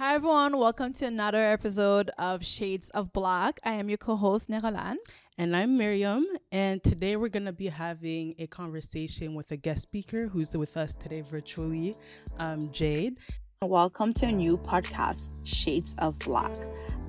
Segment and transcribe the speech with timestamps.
[0.00, 3.60] Hi everyone, welcome to another episode of Shades of Black.
[3.64, 4.96] I am your co-host Nerolan.
[5.36, 9.82] And I'm Miriam, and today we're going to be having a conversation with a guest
[9.82, 11.92] speaker who's with us today virtually,
[12.38, 13.18] um, Jade.
[13.60, 16.56] Welcome to a new podcast, Shades of Black.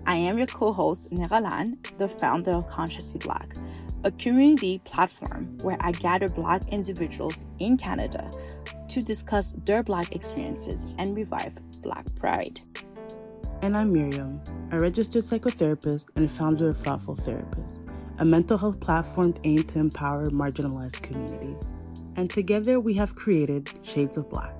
[0.05, 3.53] I am your co host, Neralan, the founder of Consciously Black,
[4.03, 8.29] a community platform where I gather Black individuals in Canada
[8.91, 12.61] to discuss their Black experiences and revive Black pride.
[13.61, 14.41] And I'm Miriam,
[14.71, 17.77] a registered psychotherapist and founder of Thoughtful Therapist,
[18.19, 21.71] a mental health platform aimed to empower marginalized communities.
[22.15, 24.53] And together we have created Shades of Black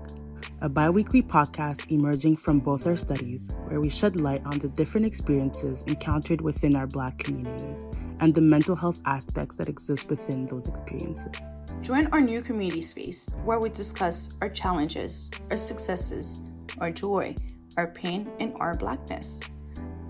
[0.64, 4.70] a bi weekly podcast emerging from both our studies, where we shed light on the
[4.70, 7.88] different experiences encountered within our Black communities
[8.20, 11.34] and the mental health aspects that exist within those experiences.
[11.82, 16.44] Join our new community space where we discuss our challenges, our successes,
[16.80, 17.36] our joy,
[17.78, 19.50] our pain, and our Blackness.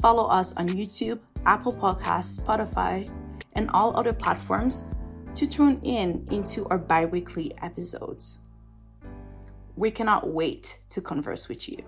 [0.01, 3.07] Follow us on YouTube, Apple Podcasts, Spotify,
[3.53, 4.83] and all other platforms
[5.35, 8.39] to tune in into our bi weekly episodes
[9.75, 11.83] we cannot wait to converse with you.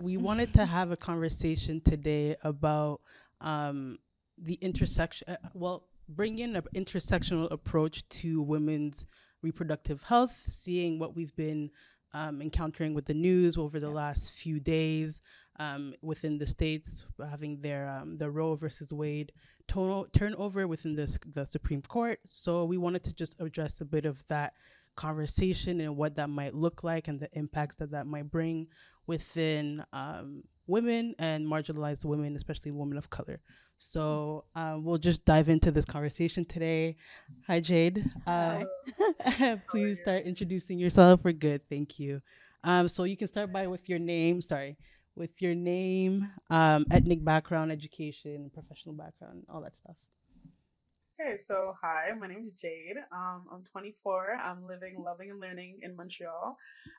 [0.00, 3.00] We wanted to have a conversation today about
[3.40, 3.98] um,
[4.38, 9.06] the intersection, uh, well, bring in an intersectional approach to women's
[9.42, 11.70] reproductive health, seeing what we've been
[12.14, 13.94] um, encountering with the news over the yeah.
[13.94, 15.20] last few days
[15.58, 19.32] um, within the states, having their um, the Roe versus Wade
[19.68, 22.18] turnover within the, the Supreme Court.
[22.26, 24.54] So we wanted to just address a bit of that
[24.96, 28.66] conversation and what that might look like and the impacts that that might bring
[29.06, 33.40] within um, women and marginalized women, especially women of color.
[33.82, 36.96] So um, we'll just dive into this conversation today.
[37.48, 38.08] Hi, Jade.
[38.24, 38.62] Uh,
[39.68, 41.20] please start introducing yourself.
[41.24, 41.68] We're good.
[41.68, 42.22] Thank you.
[42.62, 44.40] Um, so you can start by with your name.
[44.40, 44.78] Sorry,
[45.16, 49.96] with your name, um, ethnic background, education, professional background, all that stuff.
[51.20, 52.98] Okay, so hi, my name is Jade.
[53.10, 54.38] Um, I'm 24.
[54.40, 56.56] I'm living, loving, and learning in Montreal.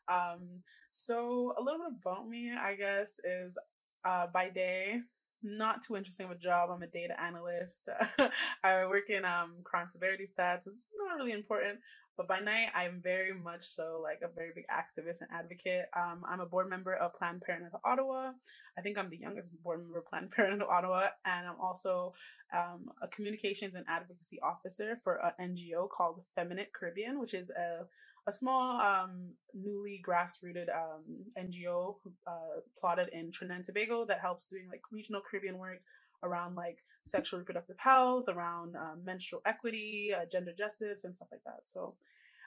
[0.10, 0.62] Um,
[0.92, 3.58] so a little bit about me, I guess, is
[4.04, 5.00] uh, by day
[5.44, 6.70] not too interesting of a job.
[6.72, 7.90] I'm a data analyst.
[8.64, 10.68] I work in um, crime severity stats.
[10.68, 11.80] It's not really important,
[12.16, 15.86] but by night, I'm very much so like a very big activist and advocate.
[15.96, 18.32] Um, I'm a board member of Planned Parenthood Ottawa.
[18.78, 22.14] I think I'm the youngest board member of Planned Parenthood Ottawa, and I'm also
[22.54, 27.88] um, a communications and advocacy officer for an NGO called Feminitt Caribbean, which is a,
[28.28, 31.04] a small, um, newly grassrooted um,
[31.38, 31.96] NGO
[32.28, 35.80] uh, plotted in Trinidad and Tobago that helps doing like regional Caribbean work
[36.24, 41.44] around like sexual reproductive health, around um, menstrual equity, uh, gender justice, and stuff like
[41.46, 41.62] that.
[41.66, 41.96] So,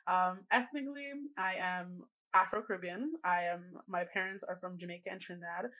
[0.06, 2.04] um, ethnically, I am
[2.34, 3.14] Afro Caribbean.
[3.24, 3.78] I am.
[3.88, 5.70] My parents are from Jamaica and Trinidad.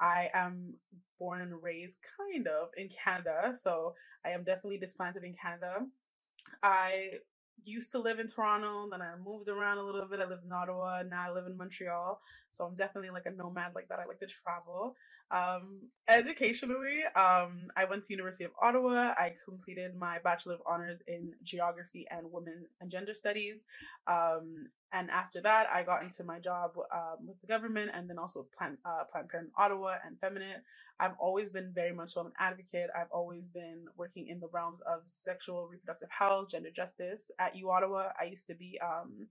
[0.00, 0.74] I am
[1.18, 5.86] born and raised kind of in Canada, so I am definitely displanted in Canada.
[6.62, 7.12] I
[7.64, 10.20] used to live in Toronto, then I moved around a little bit.
[10.20, 12.20] I lived in Ottawa, now I live in Montreal.
[12.50, 13.98] So I'm definitely like a nomad like that.
[13.98, 14.94] I like to travel.
[15.30, 19.14] Um, educationally, um, I went to University of Ottawa.
[19.16, 23.64] I completed my Bachelor of Honors in Geography and Women and Gender Studies.
[24.06, 28.18] Um, and after that, I got into my job um, with the government and then
[28.18, 30.62] also Planned, uh, Planned Parenthood Ottawa and Feminitt.
[31.00, 32.88] I've always been very much an advocate.
[32.96, 37.30] I've always been working in the realms of sexual reproductive health, gender justice.
[37.38, 39.26] At U Ottawa, I used to be um,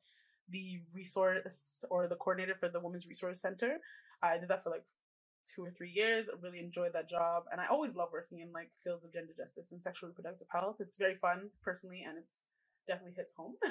[0.49, 3.77] the resource or the coordinator for the Women's Resource Center.
[4.21, 4.85] I did that for like
[5.45, 6.29] two or three years.
[6.29, 7.43] I really enjoyed that job.
[7.51, 10.77] And I always love working in like fields of gender justice and sexual reproductive health.
[10.79, 12.41] It's very fun personally and it's
[12.87, 13.55] definitely hits home.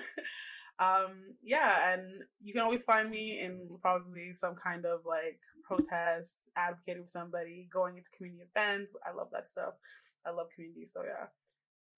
[0.80, 6.50] um yeah and you can always find me in probably some kind of like protest
[6.56, 9.74] advocating for somebody going into community events i love that stuff
[10.26, 11.26] i love community so yeah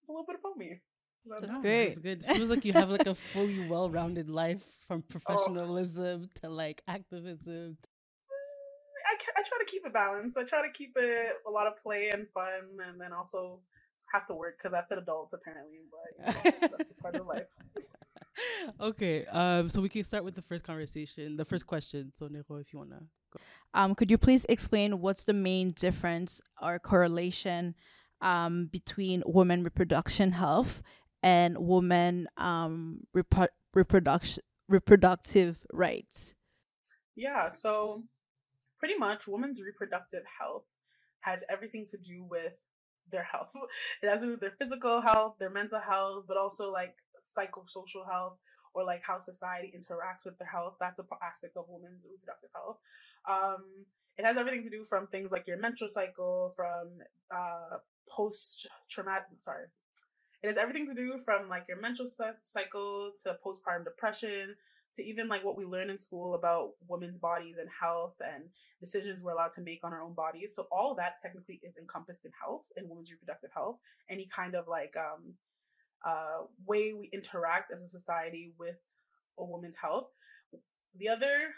[0.03, 0.79] it's a little bit about me
[1.29, 1.87] that's great.
[1.87, 2.25] That's good.
[2.25, 5.11] It feels like you have like a fully well-rounded life from oh.
[5.11, 6.41] professionalism oh.
[6.41, 7.77] to like activism.
[9.07, 10.37] I, I try to keep it balanced.
[10.37, 13.61] I try to keep it a lot of play and fun, and then also
[14.13, 15.81] have to work because I have to adults apparently.
[15.91, 17.47] But you know, that's the part of life
[18.81, 22.13] okay, um, so we can start with the first conversation, the first question.
[22.15, 23.01] So, Nero, if you wanna
[23.33, 23.41] go.
[23.75, 27.75] Um, could you please explain what's the main difference or correlation
[28.21, 30.83] um, between women reproduction health
[31.23, 36.35] and women um, repro- reproduction reproductive rights?
[37.15, 38.05] Yeah, so
[38.79, 40.65] pretty much women's reproductive health
[41.21, 42.65] has everything to do with
[43.11, 43.53] their health.
[44.03, 48.09] It has to do with their physical health, their mental health, but also like psychosocial
[48.11, 48.39] health
[48.75, 50.77] or like how society interacts with their health.
[50.79, 52.79] That's a aspect of women's reproductive health.
[53.29, 53.87] Um,
[54.19, 56.99] it has everything to do from things like your menstrual cycle, from
[57.31, 57.79] uh,
[58.09, 59.27] post traumatic.
[59.39, 59.67] Sorry,
[60.43, 62.09] it has everything to do from like your menstrual
[62.43, 64.55] cycle to postpartum depression
[64.95, 68.45] to even like what we learn in school about women's bodies and health and
[68.81, 70.55] decisions we're allowed to make on our own bodies.
[70.55, 73.79] So all that technically is encompassed in health, and women's reproductive health.
[74.09, 75.35] Any kind of like um,
[76.05, 78.81] uh, way we interact as a society with
[79.39, 80.09] a woman's health.
[80.97, 81.53] The other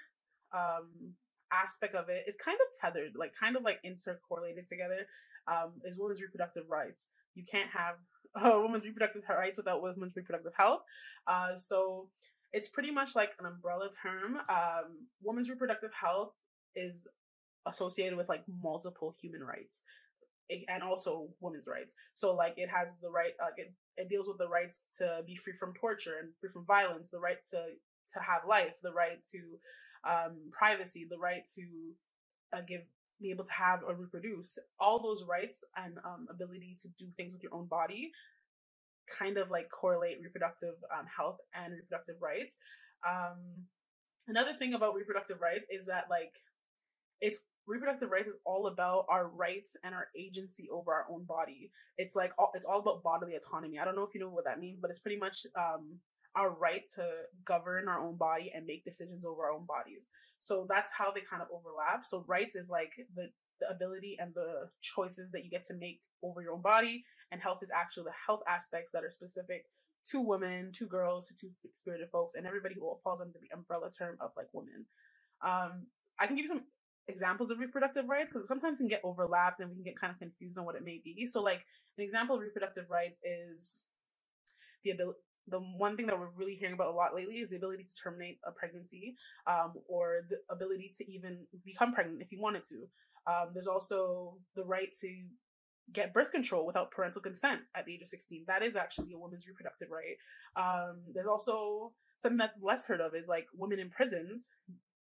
[0.52, 1.14] um,
[1.52, 5.06] aspect of it is kind of tethered, like kind of like intercorrelated together,
[5.46, 7.08] um, is women's reproductive rights.
[7.34, 7.96] You can't have
[8.34, 10.82] uh, women's reproductive rights without women's reproductive health.
[11.26, 12.08] Uh, so
[12.52, 14.38] it's pretty much like an umbrella term.
[14.48, 16.32] Um, women's reproductive health
[16.74, 17.06] is
[17.66, 19.84] associated with like multiple human rights
[20.68, 21.94] and also women's rights.
[22.12, 25.36] So like it has the right, like it, it deals with the rights to be
[25.36, 27.66] free from torture and free from violence, the right to
[28.14, 29.58] to have life, the right to
[30.10, 31.62] um, privacy, the right to
[32.56, 32.80] uh, give
[33.20, 34.58] be able to have or reproduce.
[34.78, 38.12] All those rights and um, ability to do things with your own body
[39.19, 42.56] kind of like correlate reproductive um, health and reproductive rights.
[43.08, 43.66] Um,
[44.26, 46.37] another thing about reproductive rights is that like
[47.20, 51.70] it's reproductive rights is all about our rights and our agency over our own body.
[51.99, 53.78] It's like all, it's all about bodily autonomy.
[53.78, 55.99] I don't know if you know what that means, but it's pretty much um,
[56.34, 57.06] our right to
[57.44, 60.08] govern our own body and make decisions over our own bodies.
[60.38, 62.05] So that's how they kind of overlap.
[62.05, 63.28] So rights is like the
[63.60, 67.05] the ability and the choices that you get to make over your own body.
[67.31, 69.66] And health is actually the health aspects that are specific
[70.10, 73.90] to women to girls to two spirited folks and everybody who falls under the umbrella
[73.90, 74.87] term of like women.
[75.43, 75.87] Um
[76.20, 76.64] i can give you some
[77.08, 80.19] examples of reproductive rights because sometimes can get overlapped and we can get kind of
[80.19, 81.26] confused on what it may be.
[81.26, 81.64] So like
[81.96, 83.84] an example of reproductive rights is
[84.84, 85.19] the ability
[85.50, 87.94] the one thing that we're really hearing about a lot lately is the ability to
[87.94, 89.16] terminate a pregnancy
[89.46, 92.87] um, or the ability to even become pregnant if you wanted to.
[93.28, 95.08] Um, there's also the right to
[95.92, 98.44] get birth control without parental consent at the age of 16.
[98.46, 100.16] That is actually a woman's reproductive right.
[100.56, 104.50] Um, there's also something that's less heard of is like women in prisons.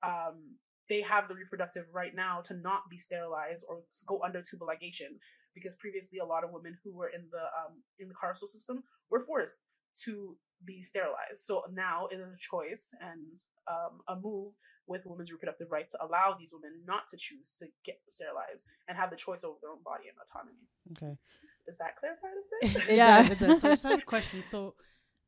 [0.03, 0.57] Um,
[0.89, 5.19] they have the reproductive right now to not be sterilized or go under tubal ligation
[5.55, 8.83] because previously a lot of women who were in the um, in the carceral system
[9.11, 9.65] were forced
[10.05, 11.39] to be sterilized.
[11.39, 13.21] So now it is a choice and
[13.69, 14.53] um, a move
[14.87, 18.97] with women's reproductive rights to allow these women not to choose to get sterilized and
[18.97, 20.69] have the choice over their own body and autonomy.
[20.93, 21.19] Okay.
[21.67, 22.89] Is that clarify a bit?
[22.97, 23.31] yeah.
[23.31, 23.61] It does.
[23.61, 24.43] So I just have a question.
[24.43, 24.75] So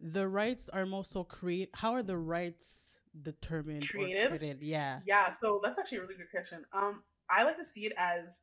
[0.00, 1.70] the rights are more so create.
[1.74, 3.88] How are the rights determined?
[3.88, 4.28] Created?
[4.28, 4.58] created?
[4.62, 5.00] Yeah.
[5.04, 5.30] Yeah.
[5.30, 6.64] So that's actually a really good question.
[6.72, 8.40] Um, I like to see it as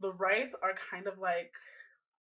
[0.00, 1.52] the rights are kind of like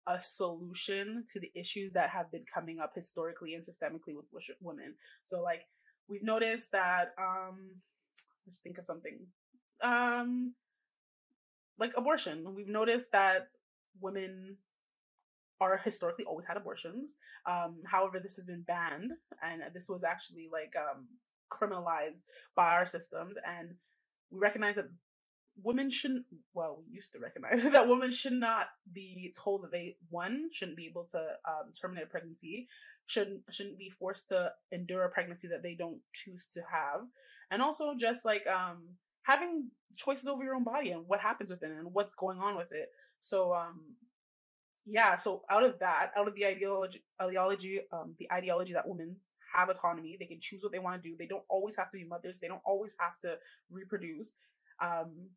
[0.06, 4.26] a solution to the issues that have been coming up historically and systemically with
[4.60, 4.94] women.
[5.22, 5.64] So like
[6.08, 7.76] we've noticed that um
[8.46, 9.26] let's think of something.
[9.82, 10.54] Um
[11.78, 12.54] like abortion.
[12.54, 13.48] We've noticed that
[14.00, 14.56] women
[15.60, 17.14] are historically always had abortions.
[17.46, 19.12] Um, however, this has been banned,
[19.42, 21.08] and this was actually like um,
[21.50, 22.22] criminalized
[22.54, 23.36] by our systems.
[23.46, 23.74] And
[24.30, 24.88] we recognize that
[25.62, 26.24] women shouldn't
[26.54, 30.76] well we used to recognize that women should not be told that they one shouldn't
[30.76, 32.66] be able to um, terminate a pregnancy
[33.06, 37.06] shouldn't shouldn't be forced to endure a pregnancy that they don't choose to have
[37.50, 38.78] and also just like um
[39.22, 42.56] having choices over your own body and what happens with it and what's going on
[42.56, 42.88] with it.
[43.18, 43.96] So um
[44.86, 49.16] yeah so out of that out of the ideology ideology um the ideology that women
[49.54, 51.98] have autonomy they can choose what they want to do they don't always have to
[51.98, 53.36] be mothers they don't always have to
[53.70, 54.32] reproduce
[54.80, 55.28] um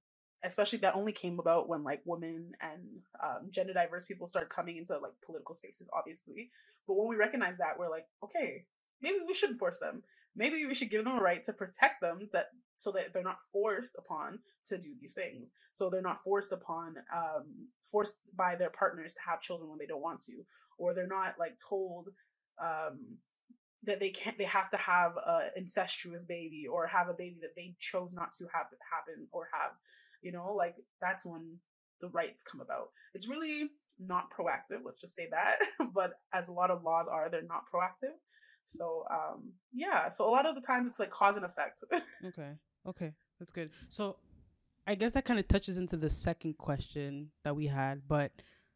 [0.44, 2.82] especially that only came about when like women and
[3.24, 6.50] um, gender diverse people start coming into like political spaces obviously.
[6.88, 8.66] But when we recognize that we're like okay
[9.02, 10.04] maybe we shouldn't force them.
[10.36, 13.42] Maybe we should give them a right to protect them that so that they're not
[13.52, 15.54] forced upon to do these things.
[15.74, 19.86] So they're not forced upon um forced by their partners to have children when they
[19.86, 20.44] don't want to
[20.78, 22.10] or they're not like told
[22.62, 23.18] um
[23.84, 27.56] that they can't they have to have an incestuous baby or have a baby that
[27.56, 29.72] they chose not to have happen or have
[30.22, 31.58] you know like that's when
[32.02, 32.90] the rights come about.
[33.14, 35.60] It's really not proactive let's just say that
[35.94, 38.16] but as a lot of laws are they're not proactive.
[38.66, 41.84] So um yeah so a lot of the times it's like cause and effect.
[42.26, 42.52] Okay
[42.88, 43.72] okay that's good.
[43.90, 44.18] So
[44.88, 48.32] i guess that kind of touches into the second question that we had but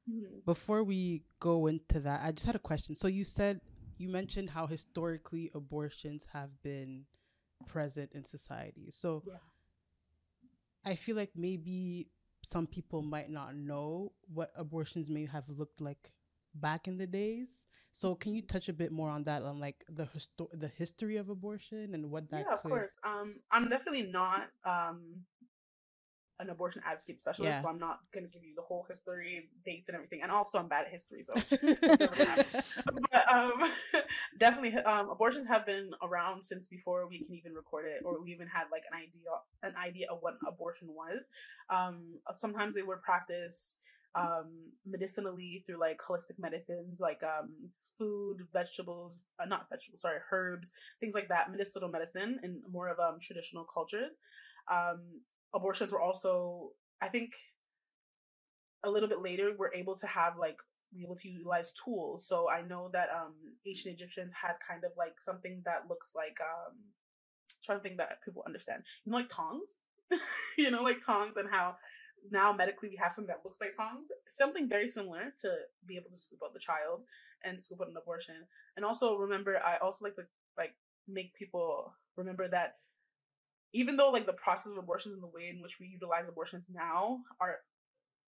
[0.08, 0.38] mm-hmm.
[0.46, 2.96] before we go into that i just had a question.
[2.96, 3.60] So you said
[3.98, 7.06] you mentioned how historically abortions have been
[7.66, 8.92] present in society.
[8.92, 9.38] So yeah
[10.86, 12.08] I feel like maybe
[12.44, 16.14] some people might not know what abortions may have looked like
[16.54, 17.66] back in the days.
[17.92, 21.18] So can you touch a bit more on that, on like the histo- the history
[21.18, 22.46] of abortion and what that?
[22.48, 23.00] Yeah, of course.
[23.04, 25.26] Um, I'm definitely not um
[26.40, 27.62] an abortion advocate specialist, Yeah.
[27.62, 30.22] so I'm not gonna give you the whole history, dates, and everything.
[30.22, 31.34] And also, I'm bad at history, so.
[33.12, 33.54] but um,
[34.38, 38.32] definitely, um, abortions have been around since before we can even record it, or we
[38.32, 39.30] even had like an idea,
[39.64, 41.30] an idea of what abortion was.
[41.70, 43.78] Um, sometimes they were practiced
[44.16, 47.50] um medicinally through like holistic medicines like um
[47.98, 52.98] food vegetables uh, not vegetables sorry herbs things like that medicinal medicine in more of
[53.00, 54.20] um traditional cultures
[54.72, 55.02] um
[55.56, 56.72] abortions were also
[57.02, 57.32] i think
[58.84, 60.60] a little bit later we're able to have like
[60.94, 62.28] be able to utilize tools.
[62.28, 63.34] So i know that um
[63.68, 66.78] ancient egyptians had kind of like something that looks like um
[67.64, 68.84] trying to think that people understand.
[69.04, 69.78] You know like tongs?
[70.58, 71.76] You know like tongs and how
[72.32, 74.08] now medically we have something that looks like tongs?
[74.28, 75.50] Something very similar to
[75.86, 77.02] be able to scoop out the child
[77.44, 78.46] and scoop out an abortion.
[78.78, 80.24] And also remember i also like to
[80.58, 80.76] like
[81.08, 82.76] make people remember that
[83.74, 86.68] even though like the process of abortions and the way in which we utilize abortions
[86.70, 87.58] now are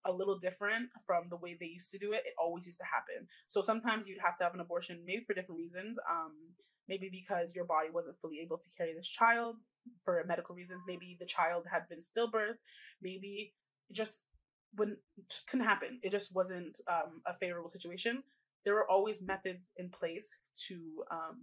[0.06, 2.86] a little different from the way they used to do it it always used to
[2.86, 3.28] happen.
[3.48, 6.34] So sometimes you'd have to have an abortion maybe for different reasons um
[6.88, 9.58] maybe because your body wasn't fully able to carry this child
[10.04, 12.60] for medical reasons maybe the child had been stillbirth
[13.02, 13.54] maybe
[13.90, 14.30] it just
[14.76, 16.00] wouldn't just couldn't happen.
[16.04, 18.24] It just wasn't um, a favorable situation.
[18.66, 21.42] There were always methods in place to um,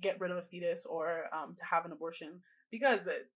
[0.00, 3.30] get rid of a fetus or um, to have an abortion because it,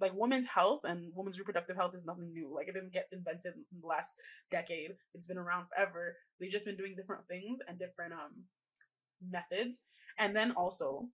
[0.00, 2.52] like women's health and women's reproductive health is nothing new.
[2.52, 4.16] Like it didn't get invented in the last
[4.50, 4.96] decade.
[5.14, 6.16] It's been around forever.
[6.40, 8.44] We've just been doing different things and different um
[9.30, 9.80] methods.
[10.18, 11.08] And then also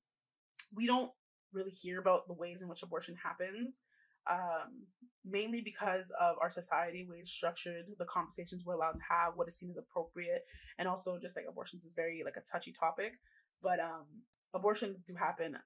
[0.75, 1.11] we don't
[1.53, 3.81] really hear about the ways in which abortion happens
[4.27, 4.87] um,
[5.25, 9.49] mainly because of our society, way it's structured, the conversations we're allowed to have, what
[9.49, 10.43] is seen as appropriate,
[10.79, 13.15] and also just like abortions is very like a touchy topic.
[13.63, 14.07] But um,
[14.55, 15.57] abortions do happen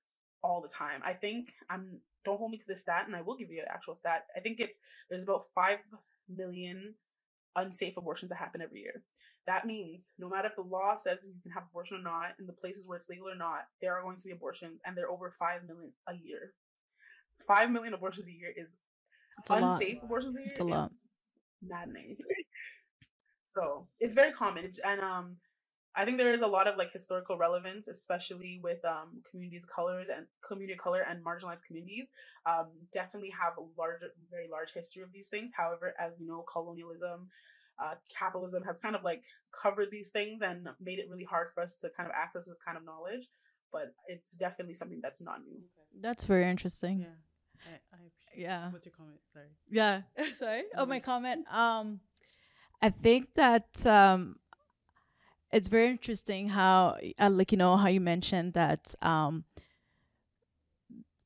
[0.42, 1.00] all the time.
[1.04, 3.68] I think I'm don't hold me to the stat, and I will give you an
[3.68, 4.26] actual stat.
[4.36, 4.78] I think it's
[5.10, 5.78] there's about five
[6.28, 6.94] million
[7.56, 9.02] unsafe abortions that happen every year.
[9.46, 12.46] That means no matter if the law says you can have abortion or not, in
[12.46, 15.10] the places where it's legal or not, there are going to be abortions, and they're
[15.10, 16.52] over five million a year.
[17.46, 18.76] Five million abortions a year is
[19.40, 20.90] It's unsafe abortions a year It's a lot.
[20.90, 20.98] is
[21.62, 22.16] maddening.
[23.46, 24.64] so it's very common.
[24.64, 25.36] It's and um
[25.96, 30.08] I think there is a lot of like historical relevance, especially with um communities colors
[30.08, 32.08] and community color and marginalized communities.
[32.46, 35.52] Um definitely have a large very large history of these things.
[35.56, 37.28] However, as you know, colonialism
[37.78, 41.62] uh, capitalism has kind of like covered these things and made it really hard for
[41.62, 43.26] us to kind of access this kind of knowledge.
[43.72, 45.60] But it's definitely something that's not new.
[46.00, 47.00] That's very interesting.
[47.00, 47.06] Yeah.
[47.66, 48.70] I, I appreciate Yeah.
[48.70, 49.18] What's your comment?
[49.32, 49.46] Sorry.
[49.68, 50.02] Yeah.
[50.34, 50.62] Sorry.
[50.76, 51.46] Oh, my comment.
[51.50, 52.00] Um,
[52.80, 54.36] I think that um,
[55.54, 59.44] it's very interesting how, uh, like you know, how you mentioned that um,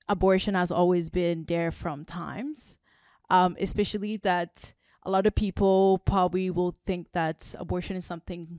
[0.09, 2.77] abortion has always been there from times,
[3.31, 4.73] um, especially that
[5.05, 8.59] a lot of people probably will think that abortion is something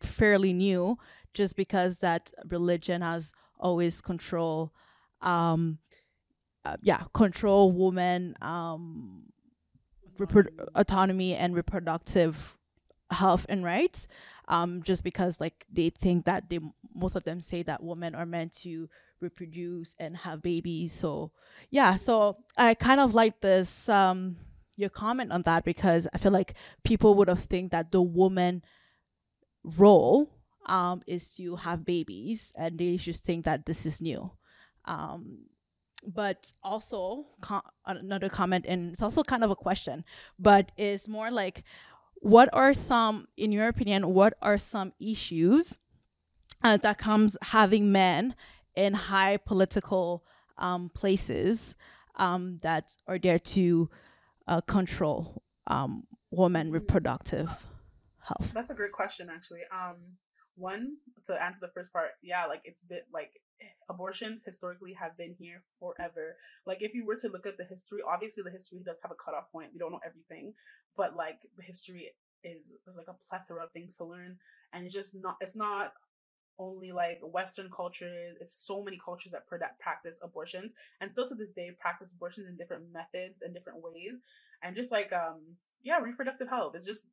[0.00, 0.98] fairly new,
[1.34, 4.72] just because that religion has always control
[5.20, 5.78] um
[6.64, 9.24] uh, yeah control women um
[10.18, 12.57] reprodu- autonomy and reproductive
[13.10, 14.06] health and rights
[14.48, 16.58] um just because like they think that they
[16.94, 18.88] most of them say that women are meant to
[19.20, 20.92] reproduce and have babies.
[20.92, 21.32] So
[21.70, 24.36] yeah so i kind of like this um
[24.76, 28.62] your comment on that because i feel like people would have think that the woman
[29.64, 30.30] role
[30.66, 34.30] um is to have babies and they just think that this is new.
[34.84, 35.46] Um
[36.06, 40.04] but also co- another comment and it's also kind of a question
[40.38, 41.64] but it's more like
[42.20, 45.76] what are some in your opinion what are some issues
[46.64, 48.34] uh, that comes having men
[48.74, 50.24] in high political
[50.58, 51.74] um, places
[52.16, 53.88] um, that are there to
[54.48, 57.64] uh, control um, women reproductive
[58.28, 59.62] health That's a great question, actually.
[59.72, 59.96] Um,
[60.58, 60.96] one
[61.26, 63.40] to answer the first part, yeah, like it's been like
[63.88, 66.36] abortions historically have been here forever.
[66.66, 69.14] Like if you were to look at the history, obviously the history does have a
[69.14, 69.70] cutoff point.
[69.72, 70.54] We don't know everything,
[70.96, 72.10] but like the history
[72.44, 74.36] is there's like a plethora of things to learn,
[74.72, 75.36] and it's just not.
[75.40, 75.92] It's not
[76.58, 78.36] only like Western cultures.
[78.40, 82.48] It's so many cultures that pra- practice abortions, and still to this day practice abortions
[82.48, 84.20] in different methods and different ways,
[84.62, 87.06] and just like um yeah, reproductive health is just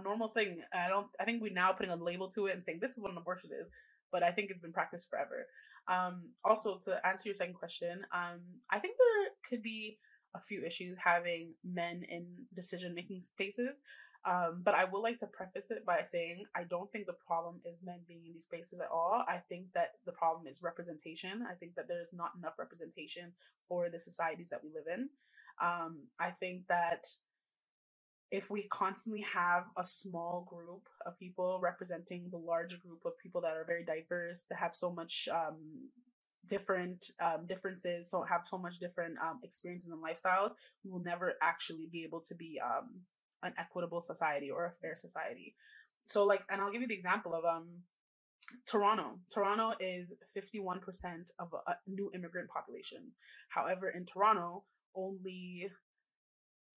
[0.00, 0.62] a normal thing.
[0.74, 1.10] I don't.
[1.20, 3.18] I think we're now putting a label to it and saying this is what an
[3.18, 3.68] abortion is,
[4.12, 5.46] but I think it's been practiced forever.
[5.88, 9.96] Um, also, to answer your second question, um, I think there could be
[10.34, 13.82] a few issues having men in decision making spaces.
[14.26, 17.60] Um, but I would like to preface it by saying I don't think the problem
[17.64, 19.24] is men being in these spaces at all.
[19.28, 21.44] I think that the problem is representation.
[21.48, 23.32] I think that there's not enough representation
[23.68, 25.08] for the societies that we live in.
[25.62, 27.06] Um, I think that
[28.30, 33.40] if we constantly have a small group of people representing the large group of people
[33.40, 35.90] that are very diverse, that have so much um,
[36.46, 40.50] different um, differences, so have so much different um, experiences and lifestyles,
[40.84, 43.00] we will never actually be able to be um,
[43.42, 45.54] an equitable society or a fair society.
[46.04, 47.82] So, like, and I'll give you the example of um,
[48.66, 49.18] Toronto.
[49.32, 53.12] Toronto is 51% of a, a new immigrant population.
[53.48, 54.64] However, in Toronto,
[54.94, 55.70] only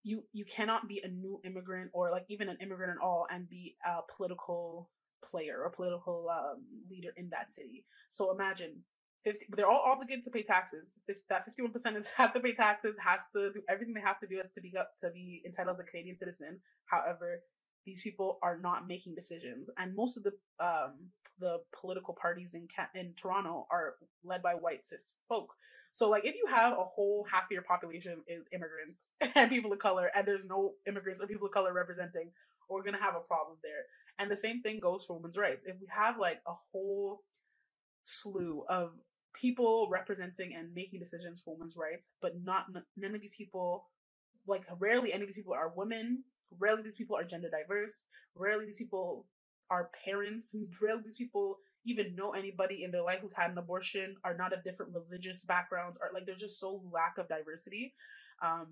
[0.04, 3.50] you you cannot be a new immigrant or like even an immigrant at all and
[3.50, 4.90] be a political
[5.24, 7.84] player or political um, leader in that city.
[8.08, 8.84] So imagine
[9.24, 12.98] 50 they're all obligated to pay taxes 50, that 51% is has to pay taxes
[13.04, 15.84] has to do everything they have to do to be to be entitled as a
[15.84, 17.42] canadian citizen however
[17.86, 19.70] these people are not making decisions.
[19.78, 20.94] And most of the um
[21.40, 25.54] the political parties in in toronto are led by white cis folk.
[25.92, 29.72] So like if you have a whole half of your population is immigrants and people
[29.72, 32.32] of color and there's no immigrants or people of color representing
[32.70, 33.86] we're gonna have a problem there.
[34.20, 35.66] And the same thing goes for women's rights.
[35.66, 37.24] If we have like a whole
[38.04, 38.92] slew of
[39.34, 42.68] people representing and making decisions for women's rights, but not
[42.98, 43.88] none of these people,
[44.48, 46.24] like rarely any of these people are women.
[46.58, 48.08] Rarely these people are gender diverse.
[48.36, 49.28] Rarely these people
[49.70, 50.56] are parents.
[50.82, 54.16] Rarely these people even know anybody in their life who's had an abortion.
[54.24, 55.98] Are not of different religious backgrounds.
[56.02, 57.94] Or like there's just so lack of diversity.
[58.42, 58.68] Um,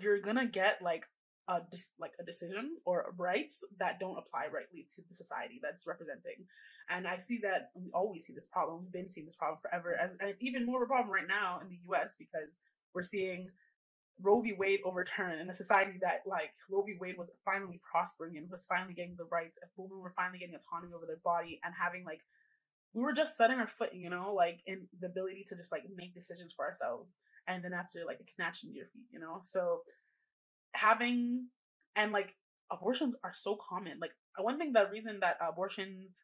[0.00, 1.06] you're gonna get like
[1.48, 1.60] a
[1.98, 6.46] like a decision or rights that don't apply rightly to the society that's representing.
[6.88, 8.80] And I see that we always see this problem.
[8.82, 11.28] We've been seeing this problem forever, as and it's even more of a problem right
[11.28, 12.16] now in the U.S.
[12.18, 12.58] because
[12.94, 13.48] we're seeing
[14.22, 14.52] Roe v.
[14.52, 16.96] Wade overturned in a society that like Roe v.
[17.00, 19.58] Wade was finally prospering and was finally getting the rights.
[19.62, 22.20] If women were finally getting autonomy over their body and having like
[22.94, 25.82] we were just setting our foot, you know, like in the ability to just like
[25.96, 27.16] make decisions for ourselves.
[27.46, 29.38] And then after like it's snatched into your feet, you know?
[29.42, 29.80] So
[30.74, 31.48] having
[31.96, 32.36] and like
[32.70, 33.98] abortions are so common.
[34.00, 36.22] Like one thing, the reason that abortions,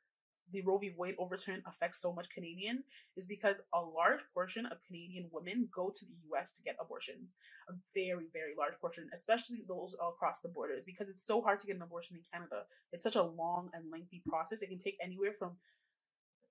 [0.52, 0.92] the Roe v.
[0.96, 2.84] Wade overturn affects so much Canadians
[3.16, 6.52] is because a large portion of Canadian women go to the U.S.
[6.52, 7.36] to get abortions.
[7.68, 11.66] A very, very large portion, especially those across the borders, because it's so hard to
[11.66, 12.62] get an abortion in Canada.
[12.92, 14.62] It's such a long and lengthy process.
[14.62, 15.56] It can take anywhere from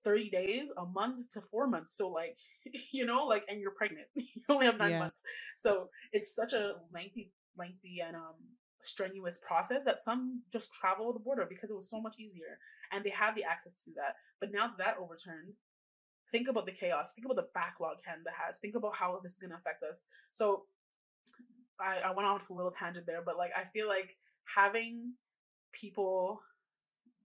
[0.03, 1.95] 30 days, a month to four months.
[1.97, 2.38] So like,
[2.91, 4.07] you know, like, and you're pregnant.
[4.15, 4.99] you only have nine yeah.
[4.99, 5.21] months.
[5.55, 8.35] So it's such a lengthy lengthy and um
[8.81, 12.57] strenuous process that some just travel the border because it was so much easier
[12.91, 14.15] and they have the access to that.
[14.39, 15.53] But now that, that overturned,
[16.31, 19.39] think about the chaos, think about the backlog Canada has, think about how this is
[19.39, 20.07] going to affect us.
[20.31, 20.65] So
[21.79, 24.17] I, I went off a little tangent there, but like I feel like
[24.55, 25.13] having
[25.71, 26.41] people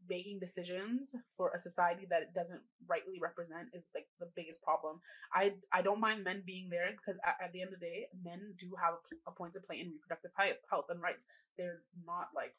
[0.09, 5.01] making decisions for a society that it doesn't rightly represent is like the biggest problem.
[5.33, 8.07] I I don't mind men being there because at, at the end of the day,
[8.25, 10.33] men do have a, a point to play in reproductive
[10.71, 11.27] health and rights.
[11.57, 12.55] They're not like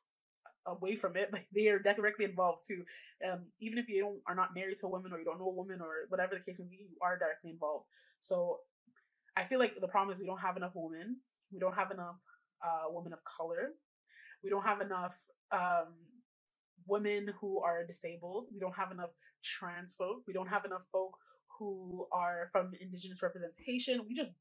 [0.67, 2.84] away from it but they are directly involved too
[3.27, 5.47] um even if you don't are not married to a woman or you don't know
[5.47, 7.88] a woman or whatever the case may be you are directly involved
[8.19, 8.60] so
[9.38, 11.17] i feel like the problem is we don't have enough women
[11.51, 12.15] we don't have enough
[12.63, 13.73] uh women of color
[14.43, 15.93] we don't have enough um
[16.88, 18.48] women who are disabled.
[18.54, 19.12] We don't have enough
[19.43, 20.24] trans folk.
[20.28, 21.17] We don't have enough folk
[21.60, 24.02] who are from indigenous representation.
[24.08, 24.32] We just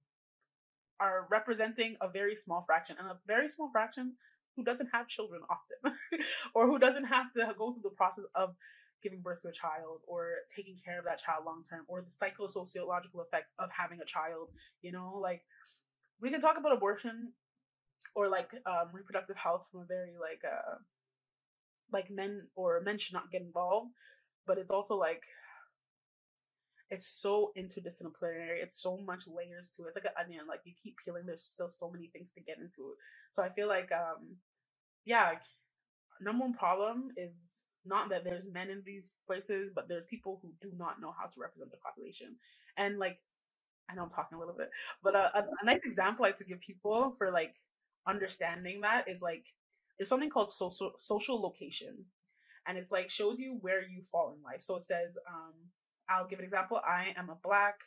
[1.00, 4.14] are representing a very small fraction and a very small fraction
[4.57, 5.96] who doesn't have children often
[6.54, 8.54] or who doesn't have to go through the process of
[9.02, 12.11] giving birth to a child or taking care of that child long term or the
[12.11, 14.48] psychosociological effects of having a child
[14.83, 15.42] you know like
[16.20, 17.33] we can talk about abortion
[18.14, 20.76] or like um, reproductive health from a very like uh,
[21.92, 23.90] like men or men should not get involved
[24.47, 25.23] but it's also like
[26.90, 30.73] it's so interdisciplinary it's so much layers to it it's like an onion like you
[30.81, 32.94] keep peeling there's still so many things to get into
[33.31, 34.37] so i feel like um
[35.05, 35.33] yeah
[36.20, 37.37] number one problem is
[37.87, 41.27] not that there's men in these places but there's people who do not know how
[41.27, 42.37] to represent the population.
[42.77, 43.18] And like
[43.90, 44.70] i know i'm talking a little bit
[45.03, 47.55] but uh, a, a nice example i like to give people for like
[48.07, 49.47] understanding that is like
[49.98, 52.07] there's something called social social location.
[52.66, 54.62] And it's like shows you where you fall in life.
[54.62, 55.54] So it says um
[56.09, 56.80] i'll give an example.
[56.87, 57.80] I am a black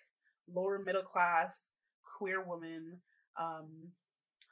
[0.54, 1.74] lower middle class
[2.18, 3.00] queer woman
[3.40, 3.90] um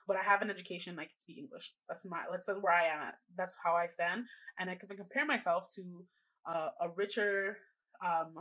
[0.08, 1.74] but i have an education i can speak english.
[1.88, 3.16] That's my that's where i am at.
[3.38, 4.26] That's how i stand.
[4.60, 6.06] And i can compare myself to
[6.46, 7.58] uh, a richer
[8.06, 8.36] um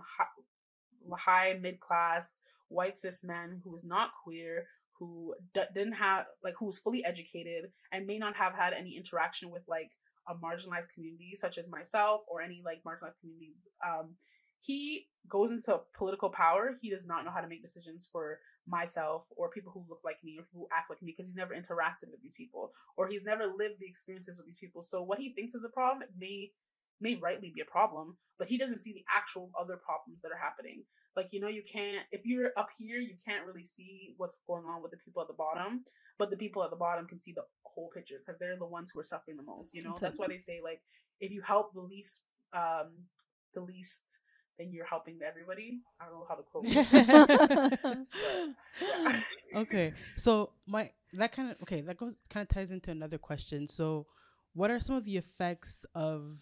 [1.12, 4.64] high, mid class white cis man who is not queer
[4.98, 8.96] who d- didn't have like who was fully educated and may not have had any
[8.96, 9.90] interaction with like
[10.28, 14.14] a marginalized community such as myself or any like marginalized communities um
[14.64, 19.26] he goes into political power, he does not know how to make decisions for myself
[19.36, 22.10] or people who look like me or who act like me because he's never interacted
[22.10, 24.82] with these people or he's never lived the experiences with these people.
[24.82, 26.50] So what he thinks is a problem may
[27.00, 30.38] may rightly be a problem, but he doesn't see the actual other problems that are
[30.38, 30.84] happening.
[31.16, 34.64] Like, you know, you can't, if you're up here, you can't really see what's going
[34.64, 35.82] on with the people at the bottom,
[36.18, 38.90] but the people at the bottom can see the whole picture because they're the ones
[38.92, 39.96] who are suffering the most, you know?
[40.00, 40.80] That's why they say, like,
[41.20, 42.92] if you help the least, um,
[43.54, 44.20] the least
[44.58, 45.80] then you're helping everybody.
[46.00, 46.66] I don't know how the quote.
[49.54, 53.66] Okay, so my that kind of okay that goes kind of ties into another question.
[53.66, 54.06] So,
[54.52, 56.38] what are some of the effects of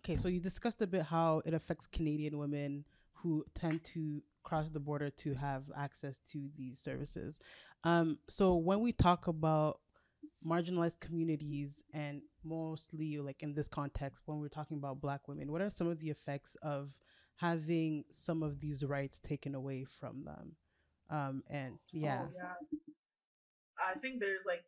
[0.00, 0.16] okay?
[0.16, 2.84] So you discussed a bit how it affects Canadian women
[3.14, 7.38] who tend to cross the border to have access to these services.
[7.84, 9.80] Um, so when we talk about
[10.46, 15.60] marginalized communities and mostly like in this context when we're talking about black women what
[15.60, 16.96] are some of the effects of
[17.38, 20.56] having some of these rights taken away from them.
[21.08, 22.22] Um, and yeah.
[22.24, 22.78] Oh, yeah.
[23.78, 24.64] I think there's like,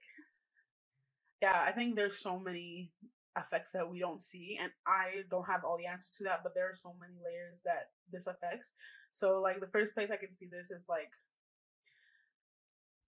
[1.42, 2.92] yeah, I think there's so many
[3.36, 6.54] effects that we don't see, and I don't have all the answers to that, but
[6.54, 8.72] there are so many layers that this affects.
[9.10, 11.12] So, like, the first place I can see this is like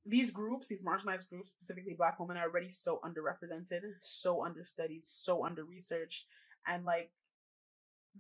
[0.05, 5.45] these groups, these marginalized groups, specifically Black women, are already so underrepresented, so understudied, so
[5.45, 6.27] under researched,
[6.67, 7.11] and like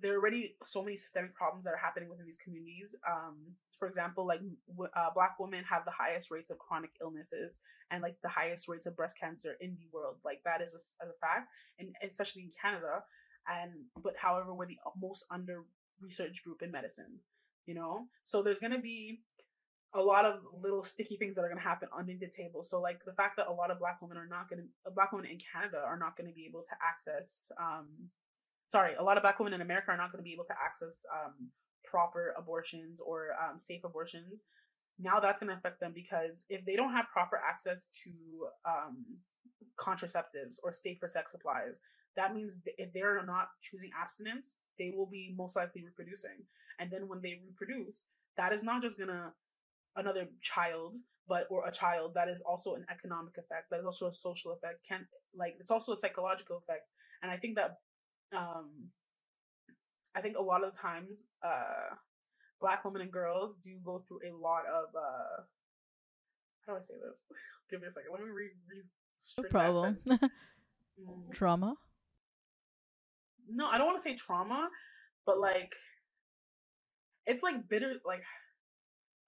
[0.00, 2.94] there are already so many systemic problems that are happening within these communities.
[3.08, 3.36] Um,
[3.72, 4.40] for example, like
[4.94, 7.58] uh, Black women have the highest rates of chronic illnesses
[7.90, 10.16] and like the highest rates of breast cancer in the world.
[10.24, 13.02] Like that is a, a fact, and especially in Canada.
[13.48, 15.64] And but however, we're the most under
[16.00, 17.20] research group in medicine.
[17.66, 19.20] You know, so there's gonna be
[19.94, 22.62] a lot of little sticky things that are going to happen under the table.
[22.62, 25.12] So, like the fact that a lot of Black women are not going to, Black
[25.12, 28.08] women in Canada are not going to be able to access um,
[28.72, 30.54] sorry, a lot of black women in America are not going to be able to
[30.58, 31.34] access um,
[31.84, 34.40] proper abortions or um, safe abortions.
[34.98, 38.10] Now that's going to affect them because if they don't have proper access to
[38.64, 39.04] um,
[39.78, 41.80] contraceptives or safer sex supplies,
[42.16, 46.38] that means if they're not choosing abstinence, they will be most likely reproducing.
[46.78, 48.06] And then when they reproduce,
[48.38, 49.34] that is not just going to
[49.96, 50.96] another child
[51.28, 54.52] but or a child that is also an economic effect that is also a social
[54.52, 55.06] effect can
[55.36, 56.90] like it's also a psychological effect
[57.22, 57.76] and i think that
[58.34, 58.90] um,
[60.14, 61.94] I think a lot of the times, uh,
[62.60, 65.42] black women and girls do go through a lot of, uh,
[66.66, 67.24] how do I say this?
[67.70, 68.10] Give me a second.
[68.12, 68.50] Let me read.
[68.70, 69.98] Re- no problem.
[71.00, 71.32] Mm.
[71.32, 71.74] trauma?
[73.48, 74.68] No, I don't want to say trauma,
[75.24, 75.74] but like,
[77.26, 78.22] it's like bitter, like,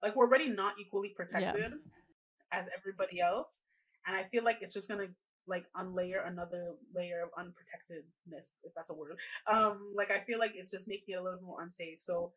[0.03, 2.59] like we're already not equally protected yeah.
[2.59, 3.63] as everybody else.
[4.07, 5.07] And I feel like it's just gonna
[5.47, 9.17] like unlayer another layer of unprotectedness, if that's a word.
[9.47, 11.99] Um, like I feel like it's just making it a little more unsafe.
[11.99, 12.33] So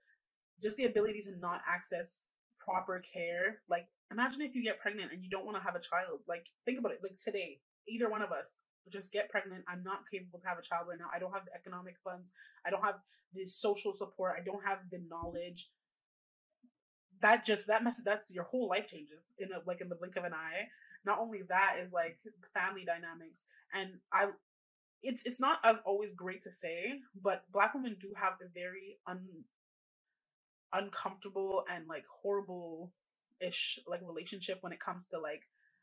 [0.62, 2.27] just the ability to not access
[2.59, 3.59] proper care.
[3.68, 6.21] Like imagine if you get pregnant and you don't want to have a child.
[6.29, 6.99] Like think about it.
[7.03, 9.64] Like today, either one of us just get pregnant.
[9.68, 11.09] I'm not capable to have a child right now.
[11.14, 12.33] I don't have the economic funds.
[12.64, 12.97] I don't have
[13.35, 14.35] the social support.
[14.38, 15.68] I don't have the knowledge.
[17.20, 20.16] That just that mess that's your whole life changes in a, like in the blink
[20.16, 20.68] of an eye.
[21.04, 22.18] Not only that is like
[22.54, 24.28] family dynamics and i
[25.02, 28.98] it's it's not as always great to say but black women do have a very
[29.07, 29.26] un
[30.72, 32.92] uncomfortable and like horrible
[33.40, 35.42] ish like relationship when it comes to like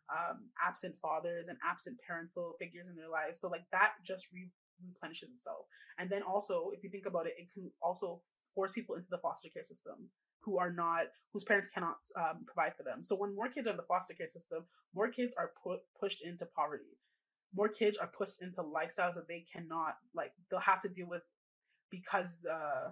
[0.10, 3.40] um absent fathers and absent parental figures in their lives.
[3.40, 4.52] So like that just re-
[4.86, 5.66] replenishes itself.
[5.98, 8.22] And then also if you think about it it can also
[8.54, 10.10] force people into the foster care system
[10.46, 13.02] who are not whose parents cannot um, provide for them.
[13.02, 16.24] So when more kids are in the foster care system, more kids are put pushed
[16.24, 16.98] into poverty.
[17.54, 20.34] More kids are pushed into lifestyles that they cannot like.
[20.50, 21.24] They'll have to deal with
[21.90, 22.92] because uh,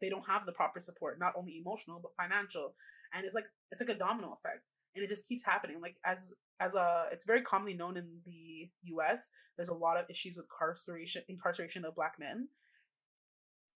[0.00, 2.72] they don't have the proper support, not only emotional but financial.
[3.12, 5.80] And it's like it's like a domino effect, and it just keeps happening.
[5.80, 9.30] Like as as a, it's very commonly known in the U.S.
[9.56, 12.48] There's a lot of issues with incarceration incarceration of Black men.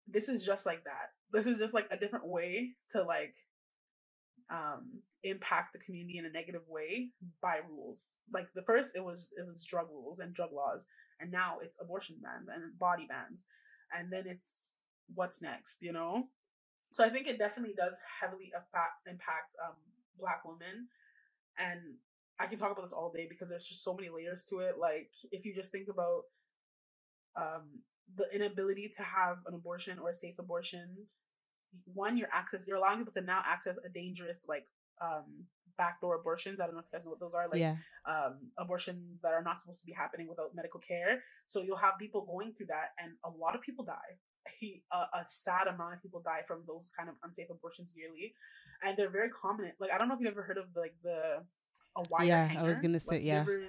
[0.07, 3.35] This is just like that this is just like a different way to like
[4.51, 7.11] um impact the community in a negative way
[7.43, 8.07] by rules.
[8.33, 10.87] Like the first it was it was drug rules and drug laws
[11.21, 13.45] and now it's abortion bans and body bans.
[13.97, 14.75] And then it's
[15.15, 16.29] what's next, you know?
[16.93, 19.77] So I think it definitely does heavily affect impact um
[20.19, 20.89] black women
[21.59, 21.81] and
[22.39, 24.79] I can talk about this all day because there's just so many layers to it.
[24.79, 26.23] Like if you just think about
[27.37, 27.81] um
[28.15, 30.97] the inability to have an abortion or a safe abortion
[31.93, 34.67] one you're access you're allowing people to now access a dangerous like
[35.01, 35.45] um
[35.77, 36.61] backdoor abortions.
[36.61, 37.77] I don't know if you guys know what those are, like yeah.
[38.07, 41.23] um abortions that are not supposed to be happening without medical care.
[41.47, 44.17] So you'll have people going through that and a lot of people die.
[44.59, 48.33] he uh, a sad amount of people die from those kind of unsafe abortions yearly,
[48.83, 49.73] and they're very common.
[49.79, 51.43] Like I don't know if you've ever heard of like the
[51.97, 52.27] a wire.
[52.27, 52.61] Yeah, hanger.
[52.61, 53.41] I was gonna say Like, yeah.
[53.41, 53.69] ever-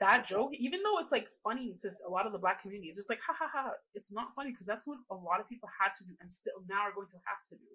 [0.00, 2.98] that joke, even though it's like funny to a lot of the black community, it's
[2.98, 3.70] just like ha ha ha.
[3.94, 6.62] It's not funny because that's what a lot of people had to do and still
[6.68, 7.70] now are going to have to do,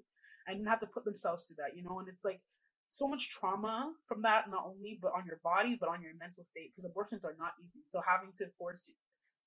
[0.48, 2.00] and have to put themselves through that, you know.
[2.00, 2.42] And it's like
[2.90, 6.44] so much trauma from that, not only but on your body but on your mental
[6.44, 7.82] state because abortions are not easy.
[7.88, 8.90] So having to force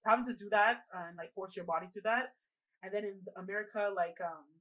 [0.04, 2.34] having to do that and like force your body through that,
[2.82, 4.55] and then in America, like um.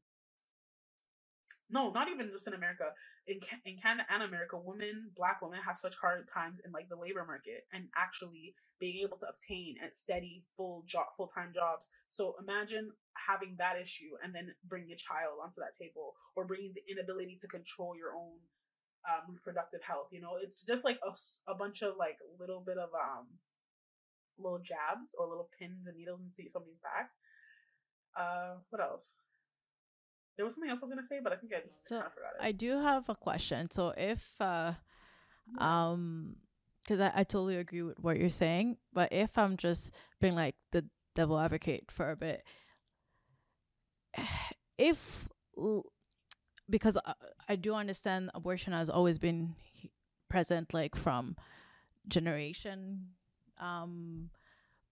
[1.69, 2.93] No, not even just in America.
[3.25, 6.95] In in Canada and America, women, black women, have such hard times in like the
[6.95, 11.89] labor market and actually being able to obtain and steady full job, full time jobs.
[12.09, 12.91] So imagine
[13.27, 17.37] having that issue and then bringing a child onto that table, or bringing the inability
[17.41, 18.37] to control your own
[19.09, 20.09] um, reproductive health.
[20.11, 21.11] You know, it's just like a,
[21.51, 23.25] a bunch of like little bit of um
[24.37, 27.09] little jabs or little pins and needles into somebody's back.
[28.15, 29.21] Uh, what else?
[30.37, 32.33] There was something else I was gonna say, but I think I, So, of forgot
[32.39, 32.45] it.
[32.45, 33.71] I do have a question.
[33.71, 34.73] So if uh
[35.59, 36.35] um
[36.83, 40.55] because I, I totally agree with what you're saying, but if I'm just being like
[40.71, 42.43] the devil advocate for a bit,
[44.77, 45.27] if
[46.69, 47.13] because I,
[47.49, 49.55] I do understand abortion has always been
[50.29, 51.35] present like from
[52.07, 53.07] generation
[53.59, 54.29] um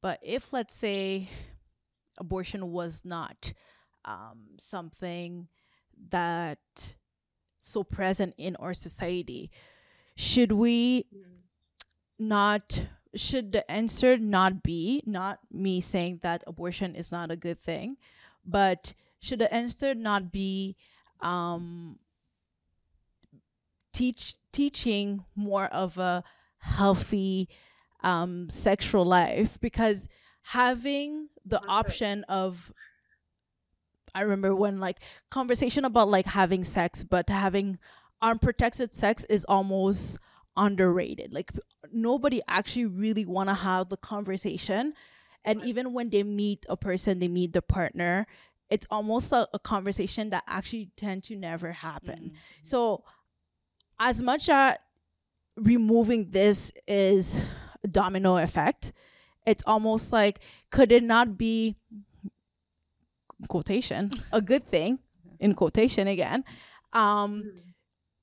[0.02, 1.28] but if let's say
[2.18, 3.52] abortion was not
[4.06, 5.48] um something
[6.10, 6.60] that
[7.62, 9.52] so present in our society.
[10.16, 11.06] Should we
[12.20, 12.86] not
[13.16, 17.98] should the answer not be not me saying that abortion is not a good thing
[18.46, 20.76] but should the answer not be
[21.22, 22.00] um
[23.94, 26.24] teach teaching more of a
[26.60, 27.50] healthy
[28.04, 29.60] um sexual life?
[29.62, 30.08] Because
[30.44, 32.72] having the option of
[34.16, 35.00] I remember when like
[35.32, 37.80] conversation about like having sex, but having
[38.22, 40.18] unprotected sex is almost
[40.56, 41.34] underrated.
[41.34, 41.52] Like
[41.92, 44.94] nobody actually really want to have the conversation,
[45.46, 45.68] and Right.
[45.68, 48.28] even when they meet a person, they meet the partner.
[48.70, 52.32] It's almost a, a conversation that actually tend to never happen.
[52.34, 52.38] Mhm.
[52.64, 53.04] So,
[54.00, 54.78] as much as
[55.56, 57.40] removing this is
[57.84, 58.92] a domino effect,
[59.46, 60.40] it's almost like
[60.72, 61.76] could it not be
[63.48, 65.00] quotation a good thing
[65.40, 66.44] in quotation again,
[66.94, 67.74] um, Mhm.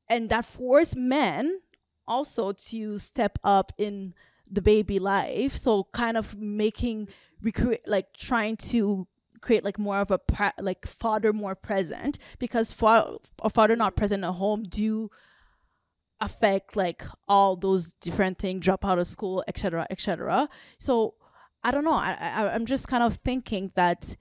[0.08, 1.60] and that force men
[2.06, 4.14] also to step up in
[4.50, 5.52] the baby life.
[5.56, 7.08] So kind of making
[7.42, 9.06] recreate like trying to
[9.40, 10.20] create like more of a
[10.58, 15.10] like father more present because fa- a father not present at home do
[16.20, 21.14] affect like all those different things drop out of school etc etc so
[21.64, 24.14] i don't know I, I i'm just kind of thinking that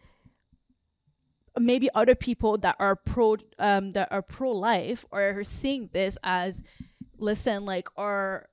[1.60, 6.64] maybe other people that are pro um that are pro life are seeing this as
[7.18, 8.48] listen like or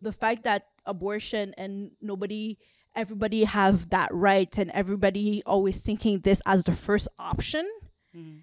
[0.00, 2.56] the fact that abortion and nobody
[2.94, 7.68] everybody have that right and everybody always thinking this as the first option
[8.16, 8.42] Mhm.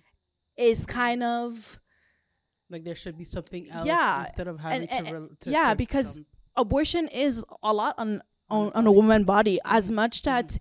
[0.58, 1.80] is kind of
[2.70, 5.70] Like there should be something else Yeah, instead of having and- to, rel- to yeah,
[5.72, 6.22] to because
[6.56, 10.58] abortion is a lot on on, on a woman body as much that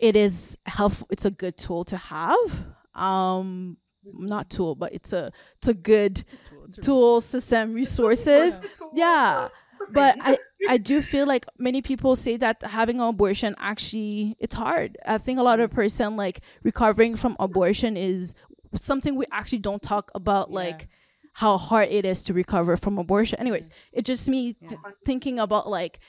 [0.00, 5.30] it is helpful it's a good tool to have um not tool but it's a
[5.58, 9.82] it's a good It's a tool, a tool system resources tool, yeah, it's a- it's
[9.82, 10.16] a but.
[10.20, 14.98] I, I do feel like many people say that having an abortion actually it's hard.
[15.06, 18.34] I think a lot of person like recovering from abortion is
[18.74, 20.54] something we actually don't talk about Yeah.
[20.62, 20.88] like
[21.32, 23.38] how hard it is to recover from abortion.
[23.40, 24.90] Anyways, it's just me th- Yeah.
[25.06, 26.00] thinking about like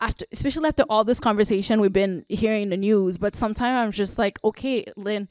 [0.00, 4.18] after especially after all this conversation we've been hearing the news, but sometimes I'm just
[4.18, 5.28] like, okay, Lynn,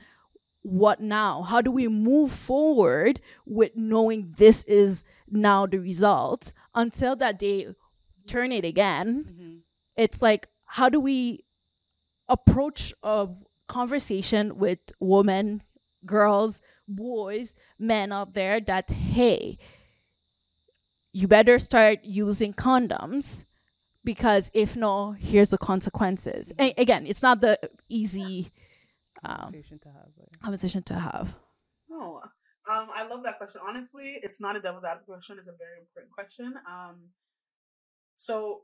[0.61, 1.43] what now?
[1.43, 7.67] How do we move forward with knowing this is now the result until that day
[8.27, 9.25] turn it again?
[9.31, 9.59] Mhm.
[9.95, 11.45] It's like, how do we
[12.27, 13.29] approach a
[13.67, 15.63] conversation with women,
[16.05, 19.57] girls, boys, men out there that, hey,
[21.13, 23.43] you better start using condoms
[24.07, 26.53] because if no, here's the consequences.
[26.57, 28.49] A- again, it's not the easy
[29.25, 30.07] um, Conversation to have.
[30.17, 31.35] but- conversation to have.
[31.89, 32.21] No.
[32.71, 33.59] Um, I love that question.
[33.67, 35.35] Honestly, it's not a devil's advocate question.
[35.37, 36.53] It's a very important question.
[36.65, 36.95] Um,
[38.15, 38.61] so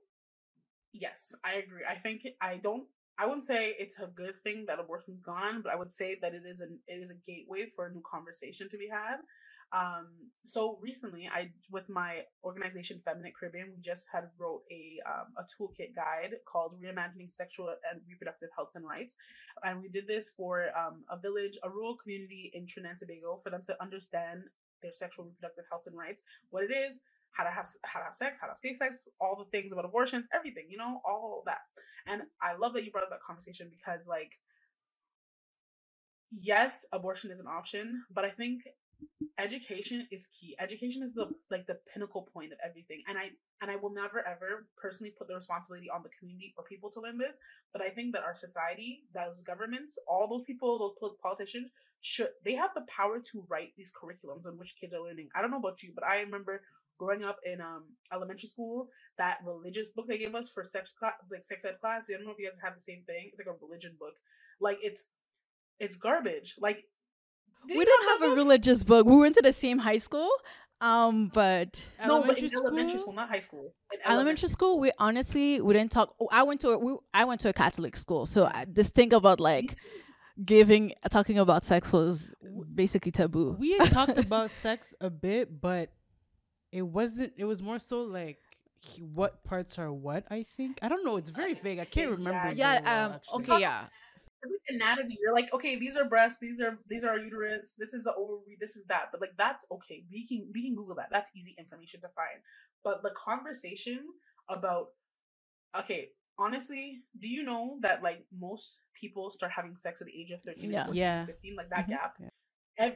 [0.94, 1.82] yes, I agree.
[1.90, 2.86] I think I don't
[3.20, 6.34] I wouldn't say it's a good thing that abortion's gone, but I would say that
[6.34, 9.18] it is an it is a gateway for a new conversation to be had.
[9.74, 10.08] Um,
[10.46, 15.44] so recently, I with my organization Feminitt Caribbean, we just had wrote a um, a
[15.44, 19.16] toolkit guide called Reimagining Sexual and Reproductive Health and Rights,
[19.64, 23.36] and we did this for um, a village, a rural community in Trinidad and Tobago,
[23.38, 24.44] for them to understand
[24.82, 27.00] their sexual reproductive health and rights, what it is,
[27.32, 29.86] how to have how to have sex, how to safe sex, all the things about
[29.86, 31.62] abortions, everything, you know, all that.
[32.06, 34.38] And I love that you brought up that conversation because like
[36.42, 38.64] yes, abortion is an option, but I think
[39.38, 40.56] education is key.
[40.60, 43.02] Education is the like the pinnacle point of everything.
[43.08, 46.64] And I and I will never ever personally put the responsibility on the community or
[46.64, 47.38] people to learn this,
[47.72, 52.54] but I think that our society, those governments, all those people, those politicians should they
[52.54, 55.30] have the power to write these curriculums on which kids are learning.
[55.36, 56.62] I don't know about you, but I remember
[56.98, 58.88] growing up in um elementary school,
[59.18, 62.08] that religious book they gave us for sex class, like sex ed class.
[62.10, 63.30] I don't know if you guys have the same thing.
[63.32, 64.14] It's like a religion book.
[64.60, 65.08] Like it's
[65.80, 66.56] it's garbage.
[66.60, 66.86] Like
[67.68, 69.06] we didn't have a religious book.
[69.06, 70.30] We went to the same high school.
[70.82, 72.68] Um, but no, but in school?
[72.68, 73.74] elementary school, not high school.
[73.94, 74.14] Elementary.
[74.14, 76.14] elementary school, we honestly we didn't talk.
[76.30, 79.14] I went to a, we, I went to a Catholic school, so I, this thing
[79.14, 79.74] about like
[80.44, 82.34] giving talking about sex was
[82.76, 83.56] basically taboo.
[83.58, 85.90] We had talked about sex a bit, but
[86.74, 87.32] it wasn't.
[87.38, 88.40] It was more so like
[89.14, 90.26] what parts are what.
[90.30, 91.16] I think I don't know.
[91.16, 91.80] It's very vague.
[91.80, 92.26] I can't exactly.
[92.26, 92.56] remember.
[92.56, 92.82] Yeah.
[92.84, 93.40] Well, um.
[93.40, 93.62] Okay.
[93.62, 93.86] Yeah
[94.70, 95.18] anatomy.
[95.22, 98.58] You're like, okay, these are breasts, these are these are uterus, this is the ovary,
[98.60, 99.10] this is that.
[99.12, 100.04] But like that's okay.
[100.12, 101.10] We can we can Google that.
[101.12, 102.40] That's easy information to find.
[102.84, 104.16] But the conversations
[104.50, 104.88] about
[105.78, 110.32] okay, honestly, do you know that like most people start having sex at the age
[110.32, 110.86] of 13, yeah.
[110.86, 111.26] 14, yeah.
[111.26, 111.92] 15, like that mm-hmm.
[111.92, 112.16] gap?
[112.20, 112.90] Yeah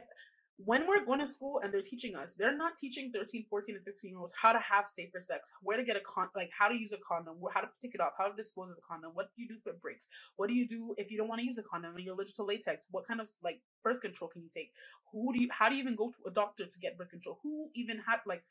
[0.64, 3.84] when we're going to school and they're teaching us, they're not teaching 13, 14, and
[3.84, 6.68] 15 year olds how to have safer sex, where to get a con, like how
[6.68, 9.12] to use a condom, how to take it off, how to dispose of the condom,
[9.14, 11.46] what do you do for breaks, what do you do if you don't want to
[11.46, 14.42] use a condom and you're allergic to latex, what kind of like birth control can
[14.42, 14.72] you take,
[15.12, 17.38] who do you, how do you even go to a doctor to get birth control,
[17.42, 18.42] who even had like,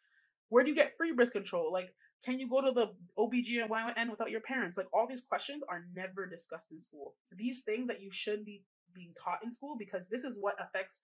[0.50, 1.94] where do you get free birth control, like
[2.24, 6.26] can you go to the OBGYN without your parents, like all these questions are never
[6.26, 7.16] discussed in school.
[7.36, 11.00] These things that you should be being taught in school because this is what affects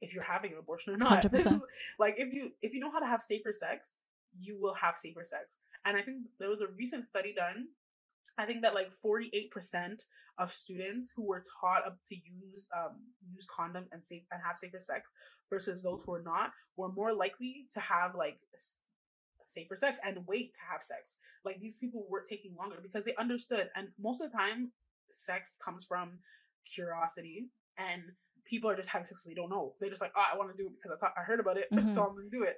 [0.00, 1.24] if you're having an abortion or not.
[1.32, 1.64] Is,
[1.98, 3.96] like if you if you know how to have safer sex,
[4.38, 5.56] you will have safer sex.
[5.84, 7.68] And I think there was a recent study done.
[8.40, 10.04] I think that like 48%
[10.38, 13.00] of students who were taught to use um,
[13.32, 15.10] use condoms and safe and have safer sex
[15.50, 18.38] versus those who are not were more likely to have like
[19.44, 21.16] safer sex and wait to have sex.
[21.44, 23.68] Like these people were taking longer because they understood.
[23.74, 24.70] And most of the time,
[25.10, 26.18] sex comes from
[26.64, 27.46] curiosity
[27.78, 28.02] and
[28.48, 29.74] people are just having sex they don't know.
[29.80, 31.58] They're just like, oh, I want to do it because I thought I heard about
[31.58, 31.88] it, mm-hmm.
[31.88, 32.56] so I'm gonna do it.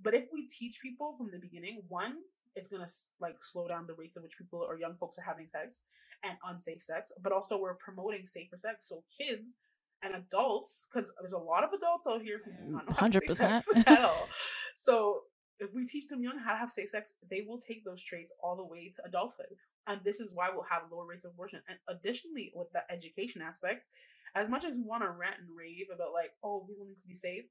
[0.00, 2.16] But if we teach people from the beginning, one,
[2.54, 2.86] it's gonna
[3.20, 5.82] like slow down the rates at which people or young folks are having sex
[6.24, 7.12] and unsafe sex.
[7.22, 9.54] But also, we're promoting safer sex, so kids
[10.02, 13.26] and adults, because there's a lot of adults out here who do not know 100%.
[13.26, 14.28] to sex at all.
[14.74, 15.20] So
[15.60, 18.32] if we teach them young how to have safe sex, they will take those traits
[18.42, 19.54] all the way to adulthood.
[19.86, 21.60] And this is why we'll have lower rates of abortion.
[21.68, 23.86] And additionally, with the education aspect,
[24.34, 27.08] as much as we want to rant and rave about like, oh, people need to
[27.08, 27.44] be safe,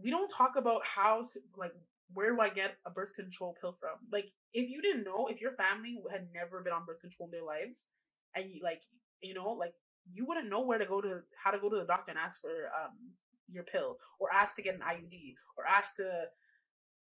[0.00, 1.24] we don't talk about how
[1.56, 1.72] like
[2.14, 3.98] where do I get a birth control pill from?
[4.10, 7.32] Like, if you didn't know, if your family had never been on birth control in
[7.32, 7.86] their lives,
[8.34, 8.82] and you like,
[9.22, 9.74] you know, like
[10.10, 12.40] you wouldn't know where to go to how to go to the doctor and ask
[12.40, 12.94] for um
[13.50, 16.26] your pill, or ask to get an IUD, or ask to